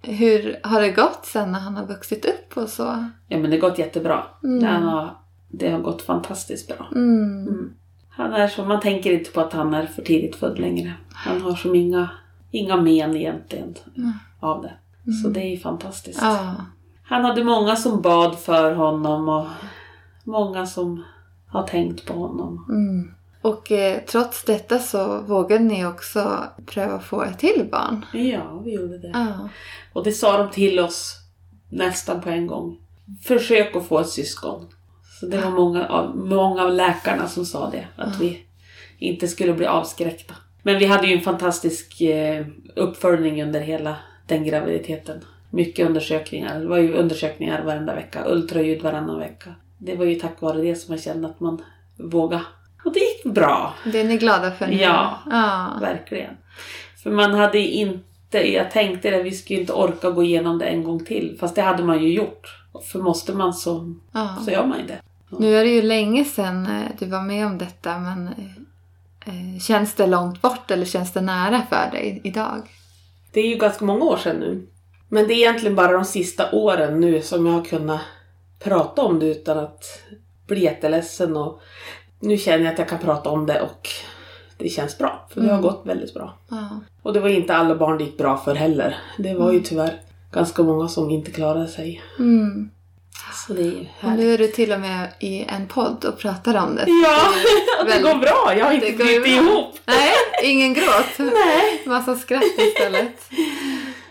Hur 0.01 0.59
har 0.63 0.81
det 0.81 0.91
gått 0.91 1.25
sen 1.25 1.51
när 1.51 1.59
han 1.59 1.75
har 1.75 1.85
vuxit 1.85 2.25
upp 2.25 2.57
och 2.57 2.69
så? 2.69 3.09
Ja 3.27 3.37
men 3.37 3.51
det 3.51 3.57
har 3.57 3.69
gått 3.69 3.79
jättebra. 3.79 4.23
Mm. 4.43 4.59
Det, 4.59 4.67
han 4.67 4.83
har, 4.83 5.15
det 5.47 5.71
har 5.71 5.79
gått 5.79 6.01
fantastiskt 6.01 6.67
bra. 6.67 6.87
Mm. 6.91 7.47
Mm. 7.47 7.73
Han 8.09 8.33
är 8.33 8.47
så, 8.47 8.65
man 8.65 8.79
tänker 8.79 9.11
inte 9.11 9.31
på 9.31 9.41
att 9.41 9.53
han 9.53 9.73
är 9.73 9.85
för 9.85 10.01
tidigt 10.01 10.35
född 10.35 10.59
längre. 10.59 10.93
Han 11.13 11.41
har 11.41 11.55
som 11.55 11.75
inga, 11.75 12.09
inga 12.53 12.75
men 12.77 13.15
egentligen 13.17 13.75
Mm. 13.97 14.11
av 14.39 14.61
det. 14.61 14.73
Så 15.23 15.29
det 15.29 15.41
är 15.41 15.49
ju 15.49 15.57
fantastiskt. 15.57 16.19
Ja. 16.21 16.55
Han 17.03 17.25
hade 17.25 17.43
många 17.43 17.75
som 17.75 18.01
bad 18.01 18.39
för 18.39 18.73
honom 18.75 19.29
och 19.29 19.47
många 20.23 20.65
som 20.65 21.03
har 21.47 21.67
tänkt 21.67 22.05
på 22.05 22.13
honom. 22.13 22.65
Mm. 22.69 23.13
Och 23.41 23.71
eh, 23.71 24.01
trots 24.07 24.43
detta 24.43 24.79
så 24.79 25.21
vågade 25.21 25.63
ni 25.63 25.85
också 25.85 26.43
pröva 26.65 26.99
få 26.99 27.23
ett 27.23 27.39
till 27.39 27.67
barn. 27.71 28.05
Ja, 28.13 28.61
vi 28.65 28.73
gjorde 28.73 28.97
det. 28.97 29.11
Ja. 29.13 29.49
Och 29.93 30.03
det 30.03 30.11
sa 30.11 30.37
de 30.37 30.51
till 30.51 30.79
oss 30.79 31.15
nästan 31.69 32.21
på 32.21 32.29
en 32.29 32.47
gång. 32.47 32.77
Försök 33.23 33.75
att 33.75 33.87
få 33.87 33.99
ett 33.99 34.09
syskon. 34.09 34.67
Så 35.19 35.25
det 35.25 35.37
var 35.37 35.51
många 35.51 35.87
av, 35.87 36.17
många 36.17 36.63
av 36.63 36.73
läkarna 36.73 37.27
som 37.27 37.45
sa 37.45 37.69
det. 37.69 37.87
Att 37.95 38.19
vi 38.21 38.45
inte 38.97 39.27
skulle 39.27 39.53
bli 39.53 39.65
avskräckta. 39.65 40.33
Men 40.63 40.79
vi 40.79 40.85
hade 40.85 41.07
ju 41.07 41.13
en 41.13 41.21
fantastisk 41.21 42.01
eh, 42.01 42.45
uppföljning 42.75 43.43
under 43.43 43.59
hela 43.59 43.95
den 44.27 44.43
graviditeten. 44.43 45.21
Mycket 45.49 45.87
undersökningar. 45.87 46.59
Det 46.59 46.67
var 46.67 46.77
ju 46.77 46.93
undersökningar 46.93 47.63
varenda 47.63 47.95
vecka. 47.95 48.23
Ultraljud 48.27 48.81
varannan 48.81 49.19
vecka. 49.19 49.55
Det 49.77 49.95
var 49.95 50.05
ju 50.05 50.15
tack 50.15 50.41
vare 50.41 50.61
det 50.61 50.75
som 50.75 50.93
jag 50.93 51.03
kände 51.03 51.27
att 51.27 51.39
man 51.39 51.63
vågade. 51.97 52.43
Och 52.85 52.93
det 52.93 52.99
gick 52.99 53.33
bra. 53.33 53.73
Det 53.85 53.99
är 53.99 54.03
ni 54.03 54.17
glada 54.17 54.51
för 54.51 54.67
nu? 54.67 54.73
Ja. 54.73 55.19
ja. 55.31 55.77
Verkligen. 55.81 56.33
För 57.03 57.11
man 57.11 57.33
hade 57.33 57.59
inte, 57.59 58.53
jag 58.53 58.71
tänkte 58.71 59.09
det, 59.09 59.23
vi 59.23 59.31
skulle 59.31 59.59
inte 59.59 59.73
orka 59.73 60.09
gå 60.09 60.23
igenom 60.23 60.59
det 60.59 60.65
en 60.65 60.83
gång 60.83 61.05
till. 61.05 61.37
Fast 61.39 61.55
det 61.55 61.61
hade 61.61 61.83
man 61.83 62.03
ju 62.03 62.13
gjort. 62.13 62.59
För 62.91 62.99
måste 62.99 63.33
man 63.33 63.53
så, 63.53 63.93
ja. 64.11 64.37
så 64.45 64.51
gör 64.51 64.65
man 64.65 64.79
ju 64.79 64.85
det. 64.85 65.01
Nu 65.39 65.55
är 65.55 65.63
det 65.63 65.69
ju 65.69 65.81
länge 65.81 66.25
sedan 66.25 66.65
eh, 66.65 66.91
du 66.99 67.05
var 67.05 67.21
med 67.21 67.45
om 67.45 67.57
detta 67.57 67.99
men 67.99 68.27
eh, 68.27 68.33
känns 69.61 69.93
det 69.93 70.07
långt 70.07 70.41
bort 70.41 70.71
eller 70.71 70.85
känns 70.85 71.13
det 71.13 71.21
nära 71.21 71.61
för 71.69 71.91
dig 71.91 72.21
idag? 72.23 72.61
Det 73.31 73.39
är 73.39 73.47
ju 73.47 73.55
ganska 73.55 73.85
många 73.85 74.05
år 74.05 74.17
sedan 74.17 74.35
nu. 74.39 74.67
Men 75.09 75.27
det 75.27 75.33
är 75.33 75.37
egentligen 75.37 75.75
bara 75.75 75.91
de 75.91 76.05
sista 76.05 76.51
åren 76.51 76.99
nu 76.99 77.21
som 77.21 77.45
jag 77.45 77.53
har 77.53 77.65
kunnat 77.65 78.01
prata 78.59 79.01
om 79.01 79.19
det 79.19 79.25
utan 79.25 79.59
att 79.59 79.83
bli 80.47 80.63
jätteledsen. 80.63 81.37
Och 81.37 81.61
nu 82.19 82.37
känner 82.37 82.63
jag 82.65 82.73
att 82.73 82.79
jag 82.79 82.89
kan 82.89 82.99
prata 82.99 83.29
om 83.29 83.45
det 83.45 83.61
och 83.61 83.87
det 84.57 84.69
känns 84.69 84.97
bra. 84.97 85.27
För 85.29 85.41
det 85.41 85.47
har 85.47 85.53
Mm. 85.53 85.61
gått 85.61 85.81
väldigt 85.85 86.13
bra. 86.13 86.37
Ja. 86.49 86.69
Och 87.01 87.13
det 87.13 87.19
var 87.19 87.29
inte 87.29 87.55
alla 87.55 87.75
barn 87.75 87.97
det 87.97 88.03
gick 88.03 88.17
bra 88.17 88.37
för 88.37 88.55
heller. 88.55 88.95
Det 89.17 89.33
var 89.33 89.51
ju 89.51 89.59
tyvärr 89.59 90.01
ganska 90.31 90.63
många 90.63 90.87
som 90.87 91.09
inte 91.09 91.31
klarade 91.31 91.67
sig. 91.67 92.01
Mm. 92.19 92.69
Så 93.33 93.53
det 93.53 93.61
är 93.61 93.65
ju 93.65 93.85
Och 94.01 94.11
nu 94.11 94.33
är 94.33 94.37
du 94.37 94.47
till 94.47 94.71
och 94.71 94.79
med 94.79 95.07
i 95.19 95.43
en 95.43 95.67
podd 95.67 96.05
och 96.05 96.19
pratar 96.19 96.63
om 96.63 96.75
det. 96.75 96.85
Ja, 96.87 97.21
det 97.83 97.89
Väldigt- 97.89 98.11
går 98.13 98.19
bra. 98.19 98.53
Jag 98.57 98.65
har 98.65 98.71
inte 98.73 98.85
det 98.85 98.93
brutit 98.97 99.27
ihop. 99.27 99.79
Nej, 99.85 100.13
ingen 100.43 100.73
gråt. 100.73 101.05
Nej. 101.17 101.81
Massa 101.85 102.15
skratt 102.15 102.43
istället. 102.57 103.29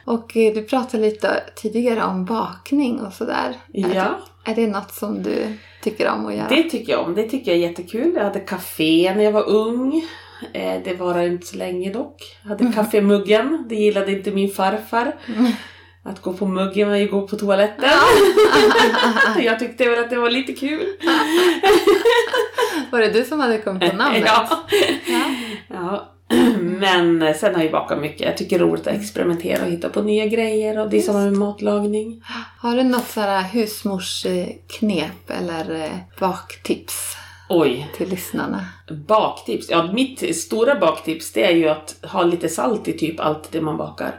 Och 0.04 0.36
eh, 0.36 0.54
du 0.54 0.62
pratade 0.62 1.02
lite 1.02 1.42
tidigare 1.56 2.02
om 2.04 2.24
bakning 2.24 3.00
och 3.00 3.12
sådär. 3.12 3.56
Är, 3.74 3.94
Ja, 3.94 4.18
det, 4.44 4.50
är 4.50 4.54
det 4.54 4.66
något 4.66 4.94
som 4.94 5.22
du 5.22 5.58
tycker 5.82 6.08
om 6.08 6.26
att 6.26 6.34
göra? 6.34 6.48
det 6.48 6.62
tycker 6.62 6.92
jag 6.92 7.02
om. 7.06 7.14
Det 7.14 7.28
tycker 7.28 7.50
jag 7.52 7.62
är 7.64 7.68
jättekul. 7.68 8.12
Jag 8.14 8.24
hade 8.24 8.40
café 8.40 9.12
när 9.16 9.24
jag 9.24 9.32
var 9.32 9.48
ung. 9.48 10.04
Eh, 10.52 10.82
Det 10.84 10.94
var 10.94 11.18
inte 11.20 11.46
så 11.46 11.56
länge 11.56 11.92
dock. 11.92 12.36
Jag 12.42 12.48
hade 12.48 12.72
kaffemuggen. 12.72 13.64
Det 13.68 13.74
gillade 13.74 14.12
inte 14.12 14.30
min 14.30 14.50
farfar. 14.50 15.12
Att 16.04 16.22
gå 16.22 16.32
på 16.32 16.46
muggen 16.46 16.88
var 16.88 16.96
ju 16.96 17.08
gå 17.08 17.28
på 17.28 17.36
toaletten. 17.36 17.90
jag 19.44 19.58
tyckte 19.58 19.88
väl 19.88 20.04
att 20.04 20.10
det 20.10 20.16
var 20.16 20.30
lite 20.30 20.52
kul. 20.52 20.86
Var 22.90 23.00
det 23.00 23.10
du 23.10 23.24
som 23.24 23.40
hade 23.40 23.58
kommit 23.58 23.90
på 23.90 23.96
namnet? 23.96 24.22
Ja. 24.26 24.48
Ja. 25.06 25.24
ja. 25.68 26.08
Men 26.60 27.34
sen 27.34 27.54
har 27.54 27.62
jag 27.62 27.72
bakat 27.72 28.00
mycket. 28.00 28.20
Jag 28.20 28.36
tycker 28.36 28.58
det 28.58 28.64
är 28.64 28.68
roligt 28.68 28.86
att 28.86 28.94
experimentera 28.94 29.64
och 29.64 29.70
hitta 29.70 29.88
på 29.88 30.02
nya 30.02 30.26
grejer. 30.26 30.78
Och 30.78 30.90
det 30.90 30.96
är 30.96 31.02
samma 31.02 31.20
med 31.20 31.32
matlagning. 31.32 32.22
Har 32.58 32.76
du 32.76 32.82
något 32.82 33.08
sådär 33.08 33.42
husmorsknep 33.42 35.30
eller 35.30 35.74
eh, 35.84 35.98
baktips 36.20 37.16
Oj, 37.48 37.90
till 37.96 38.08
lyssnarna? 38.08 38.66
baktips. 39.08 39.70
Ja, 39.70 39.92
mitt 39.92 40.36
stora 40.36 40.74
baktips 40.74 41.32
det 41.32 41.44
är 41.44 41.56
ju 41.56 41.68
att 41.68 41.96
ha 42.02 42.22
lite 42.22 42.48
salt 42.48 42.88
i 42.88 42.92
typ 42.92 43.20
allt 43.20 43.52
det 43.52 43.60
man 43.60 43.76
bakar. 43.76 44.14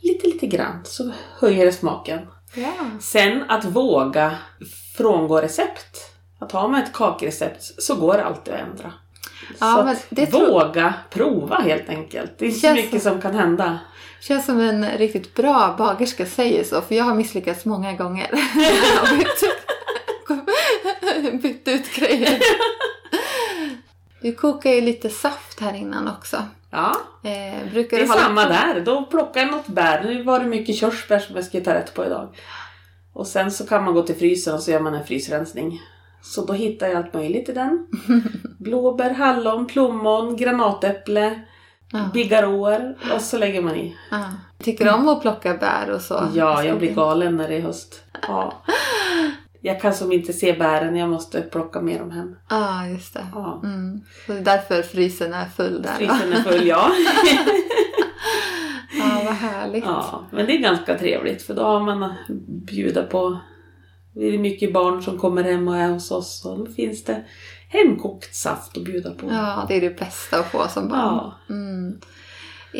Lite, 0.00 0.26
lite 0.26 0.46
grann 0.46 0.80
så 0.84 1.10
höjer 1.38 1.64
det 1.66 1.72
smaken. 1.72 2.20
Ja. 2.54 2.72
Sen 3.00 3.44
att 3.50 3.64
våga 3.64 4.38
frångå 4.96 5.40
recept. 5.40 5.96
Att 6.38 6.52
har 6.52 6.68
man 6.68 6.82
ett 6.82 6.92
kakrecept 6.92 7.82
så 7.82 7.94
går 7.94 8.14
det 8.14 8.24
alltid 8.24 8.54
att 8.54 8.60
ändra. 8.60 8.92
Ja, 9.60 9.94
så 9.96 10.14
det 10.14 10.32
våga 10.32 10.94
prova 11.10 11.56
helt 11.56 11.88
enkelt. 11.88 12.32
Det 12.38 12.46
är 12.46 12.50
så 12.50 12.72
mycket 12.72 13.02
som- 13.02 13.12
som 13.12 13.20
kan 13.20 13.34
hända. 13.34 13.78
Känns 14.20 14.46
som 14.46 14.60
en 14.60 14.90
riktigt 14.90 15.34
bra 15.34 15.74
bagerska 15.78 16.26
säger 16.26 16.64
så, 16.64 16.80
för 16.80 16.94
jag 16.94 17.04
har 17.04 17.14
misslyckats 17.14 17.64
många 17.64 17.92
gånger. 17.92 18.30
bytt, 19.18 19.44
bytt 21.42 21.68
ut 21.68 21.94
grejer. 21.94 22.38
Du 24.20 24.34
kokar 24.34 24.70
ju 24.70 24.80
lite 24.80 25.10
saft 25.10 25.60
här 25.60 25.74
innan 25.74 26.08
också. 26.08 26.42
Ja, 26.70 26.96
Eh, 27.24 27.72
brukar 27.72 27.96
det 27.96 28.02
är 28.02 28.06
samma 28.06 28.42
på- 28.44 28.48
där. 28.48 28.80
Då 28.80 29.02
plockar 29.04 29.40
jag 29.40 29.50
något 29.50 29.66
bär. 29.66 30.02
Nu 30.04 30.22
var 30.22 30.40
det 30.40 30.46
mycket 30.46 30.76
körsbär 30.76 31.18
som 31.18 31.36
jag 31.36 31.44
ska 31.44 31.60
ta 31.60 31.74
rätt 31.74 31.94
på 31.94 32.04
idag. 32.04 32.28
Och 33.12 33.26
sen 33.26 33.50
så 33.50 33.66
kan 33.66 33.84
man 33.84 33.94
gå 33.94 34.02
till 34.02 34.14
frysen 34.16 34.54
och 34.54 34.60
så 34.62 34.70
gör 34.70 34.80
man 34.80 34.94
en 34.94 35.04
frysrensning. 35.06 35.80
Så 36.22 36.44
då 36.46 36.52
hittar 36.52 36.86
jag 36.86 36.96
allt 36.96 37.14
möjligt 37.14 37.48
i 37.48 37.52
den. 37.52 37.86
Blåbär, 38.58 39.10
hallon, 39.10 39.66
plommon, 39.66 40.36
granatäpple, 40.36 41.40
Ja. 41.92 42.10
bigarråer 42.14 42.96
och 43.14 43.20
så 43.20 43.38
lägger 43.38 43.62
man 43.62 43.74
i. 43.76 43.96
Ja. 44.10 44.24
Tycker 44.62 44.84
du 44.84 44.90
om 44.90 45.08
att 45.08 45.22
plocka 45.22 45.54
bär 45.54 45.90
och 45.90 46.00
så? 46.00 46.28
Ja, 46.34 46.64
jag 46.64 46.78
blir 46.78 46.94
galen 46.94 47.36
när 47.36 47.48
det 47.48 47.56
är 47.56 47.60
höst. 47.60 48.02
Ja. 48.28 48.52
Jag 49.60 49.80
kan 49.80 49.94
som 49.94 50.12
inte 50.12 50.32
se 50.32 50.52
bären, 50.52 50.96
jag 50.96 51.08
måste 51.08 51.42
plocka 51.42 51.80
med 51.80 52.00
dem 52.00 52.10
hem. 52.10 52.36
Ja, 52.50 52.86
just 52.86 53.14
det. 53.14 53.26
Ja. 53.34 53.60
Mm. 53.64 54.00
Så 54.26 54.32
det 54.32 54.38
är 54.38 54.44
därför 54.44 54.82
frysen 54.82 55.32
är 55.32 55.44
full 55.44 55.82
där. 55.82 55.92
Frysen 55.94 56.32
är 56.32 56.42
full, 56.42 56.66
ja. 56.66 56.90
Ja, 58.98 59.22
vad 59.24 59.34
härligt. 59.34 59.84
ja. 59.84 60.24
Men 60.30 60.46
det 60.46 60.52
är 60.56 60.58
ganska 60.58 60.98
trevligt 60.98 61.42
för 61.42 61.54
då 61.54 61.62
har 61.62 61.80
man 61.80 62.02
att 62.02 62.28
bjuda 62.66 63.02
på. 63.02 63.38
Det 64.14 64.34
är 64.34 64.38
mycket 64.38 64.72
barn 64.72 65.02
som 65.02 65.18
kommer 65.18 65.42
hem 65.42 65.68
och 65.68 65.76
är 65.76 65.88
hos 65.88 66.10
oss 66.10 66.44
och 66.44 66.58
då 66.58 66.66
finns 66.66 67.04
det 67.04 67.24
hemkokt 67.68 68.34
saft 68.34 68.76
att 68.76 68.84
bjuda 68.84 69.10
på. 69.10 69.26
Ja, 69.30 69.64
det 69.68 69.76
är 69.76 69.80
det 69.80 69.98
bästa 69.98 70.38
att 70.40 70.50
få 70.50 70.68
som 70.68 70.88
barn. 70.88 70.98
Ja. 71.00 71.34
Mm. 71.50 72.00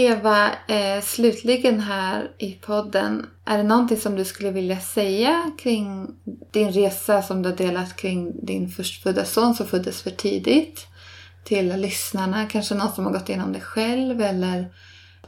Eva, 0.00 0.50
eh, 0.68 1.02
slutligen 1.02 1.80
här 1.80 2.30
i 2.38 2.52
podden. 2.52 3.26
Är 3.44 3.56
det 3.56 3.62
någonting 3.62 3.96
som 3.96 4.16
du 4.16 4.24
skulle 4.24 4.50
vilja 4.50 4.80
säga 4.80 5.50
kring 5.58 6.06
din 6.52 6.72
resa 6.72 7.22
som 7.22 7.42
du 7.42 7.48
har 7.48 7.56
delat 7.56 7.96
kring 7.96 8.46
din 8.46 8.68
förstfödda 8.68 9.24
son 9.24 9.54
som 9.54 9.66
föddes 9.66 10.02
för 10.02 10.11
tidigt? 10.11 10.87
Till 11.44 11.76
lyssnarna, 11.76 12.46
kanske 12.46 12.74
någon 12.74 12.92
som 12.92 13.04
har 13.04 13.12
gått 13.12 13.28
igenom 13.28 13.52
det 13.52 13.61
själv 13.61 14.22
eller 14.22 14.74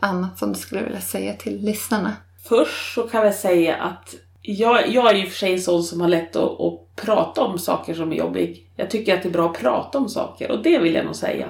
annat 0.00 0.38
som 0.38 0.52
du 0.52 0.58
skulle 0.58 0.82
vilja 0.82 1.00
säga 1.00 1.34
till 1.34 1.60
lyssnarna? 1.60 2.16
Först 2.48 2.94
så 2.94 3.02
kan 3.02 3.24
jag 3.24 3.34
säga 3.34 3.76
att 3.76 4.14
jag, 4.42 4.88
jag 4.88 5.10
är 5.10 5.14
ju 5.14 5.26
för 5.26 5.36
sig 5.36 5.52
en 5.52 5.60
sån 5.60 5.82
som 5.82 6.00
har 6.00 6.08
lätt 6.08 6.36
att, 6.36 6.60
att 6.60 6.96
prata 6.96 7.40
om 7.40 7.58
saker 7.58 7.94
som 7.94 8.12
är 8.12 8.16
jobbig. 8.16 8.70
Jag 8.76 8.90
tycker 8.90 9.16
att 9.16 9.22
det 9.22 9.28
är 9.28 9.32
bra 9.32 9.50
att 9.50 9.58
prata 9.58 9.98
om 9.98 10.08
saker 10.08 10.50
och 10.50 10.62
det 10.62 10.78
vill 10.78 10.94
jag 10.94 11.04
nog 11.04 11.16
säga. 11.16 11.48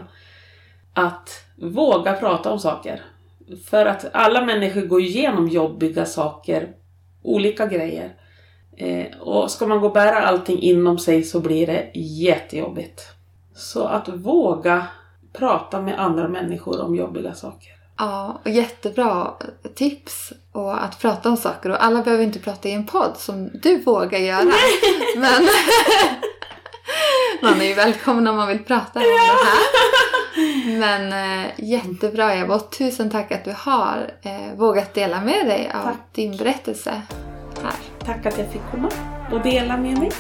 Att 0.95 1.31
våga 1.57 2.13
prata 2.13 2.51
om 2.51 2.59
saker. 2.59 3.03
För 3.71 3.87
att 3.87 4.15
alla 4.15 4.45
människor 4.45 4.83
går 4.83 5.01
igenom 5.01 5.49
jobbiga 5.49 6.07
saker, 6.07 6.69
olika 7.23 7.67
grejer. 7.67 8.15
Eh, 8.77 9.19
och 9.21 9.51
ska 9.51 9.67
man 9.67 9.81
gå 9.81 9.87
och 9.87 9.93
bära 9.93 10.27
allting 10.27 10.63
inom 10.63 10.99
sig 10.99 11.23
så 11.23 11.41
blir 11.41 11.67
det 11.67 11.91
jättejobbigt. 11.95 13.03
Så 13.55 13.85
att 13.85 14.09
våga 14.09 14.87
prata 15.33 15.81
med 15.81 16.01
andra 16.01 16.29
människor 16.29 16.81
om 16.81 16.95
jobbiga 16.95 17.35
saker. 17.35 17.73
Ja, 17.99 18.41
och 18.45 18.51
jättebra 18.51 19.35
tips 19.75 20.33
och 20.53 20.85
att 20.85 21.01
prata 21.01 21.29
om 21.29 21.37
saker. 21.37 21.71
Och 21.71 21.85
alla 21.85 22.03
behöver 22.03 22.25
inte 22.25 22.39
prata 22.39 22.69
i 22.69 22.73
en 22.73 22.87
podd 22.87 23.13
som 23.17 23.51
du 23.63 23.79
vågar 23.79 24.19
göra. 24.19 24.53
Men 25.17 25.49
man 27.43 27.61
är 27.61 27.65
ju 27.65 27.75
välkommen 27.75 28.27
om 28.27 28.37
man 28.37 28.49
vill 28.49 28.65
prata 28.65 28.99
om 28.99 29.05
det 29.05 29.19
här. 29.21 29.61
Men 30.79 31.13
eh, 31.13 31.47
jättebra 31.57 32.35
Eva 32.35 32.55
och 32.55 32.71
tusen 32.71 33.11
tack 33.11 33.33
att 33.33 33.45
du 33.45 33.55
har 33.57 34.11
eh, 34.23 34.57
vågat 34.57 34.95
dela 34.95 35.21
med 35.21 35.47
dig 35.47 35.71
av 35.75 35.85
Tack. 35.85 35.97
din 36.13 36.37
berättelse 36.37 37.03
här. 37.63 37.73
Tack 38.07 38.27
att 38.27 38.39
jag 38.39 38.53
fick 38.53 38.63
komma 38.71 38.89
och 39.33 39.41
dela 39.41 39.77
med 39.77 39.99
mig. 39.99 40.11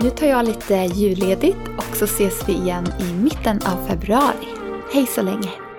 Nu 0.00 0.10
tar 0.10 0.26
jag 0.26 0.46
lite 0.46 0.74
julledigt 0.74 1.68
och 1.76 1.96
så 1.96 2.04
ses 2.04 2.48
vi 2.48 2.52
igen 2.52 2.92
i 3.00 3.12
mitten 3.12 3.60
av 3.66 3.88
februari. 3.88 4.48
Hej 4.92 5.06
så 5.06 5.22
länge! 5.22 5.69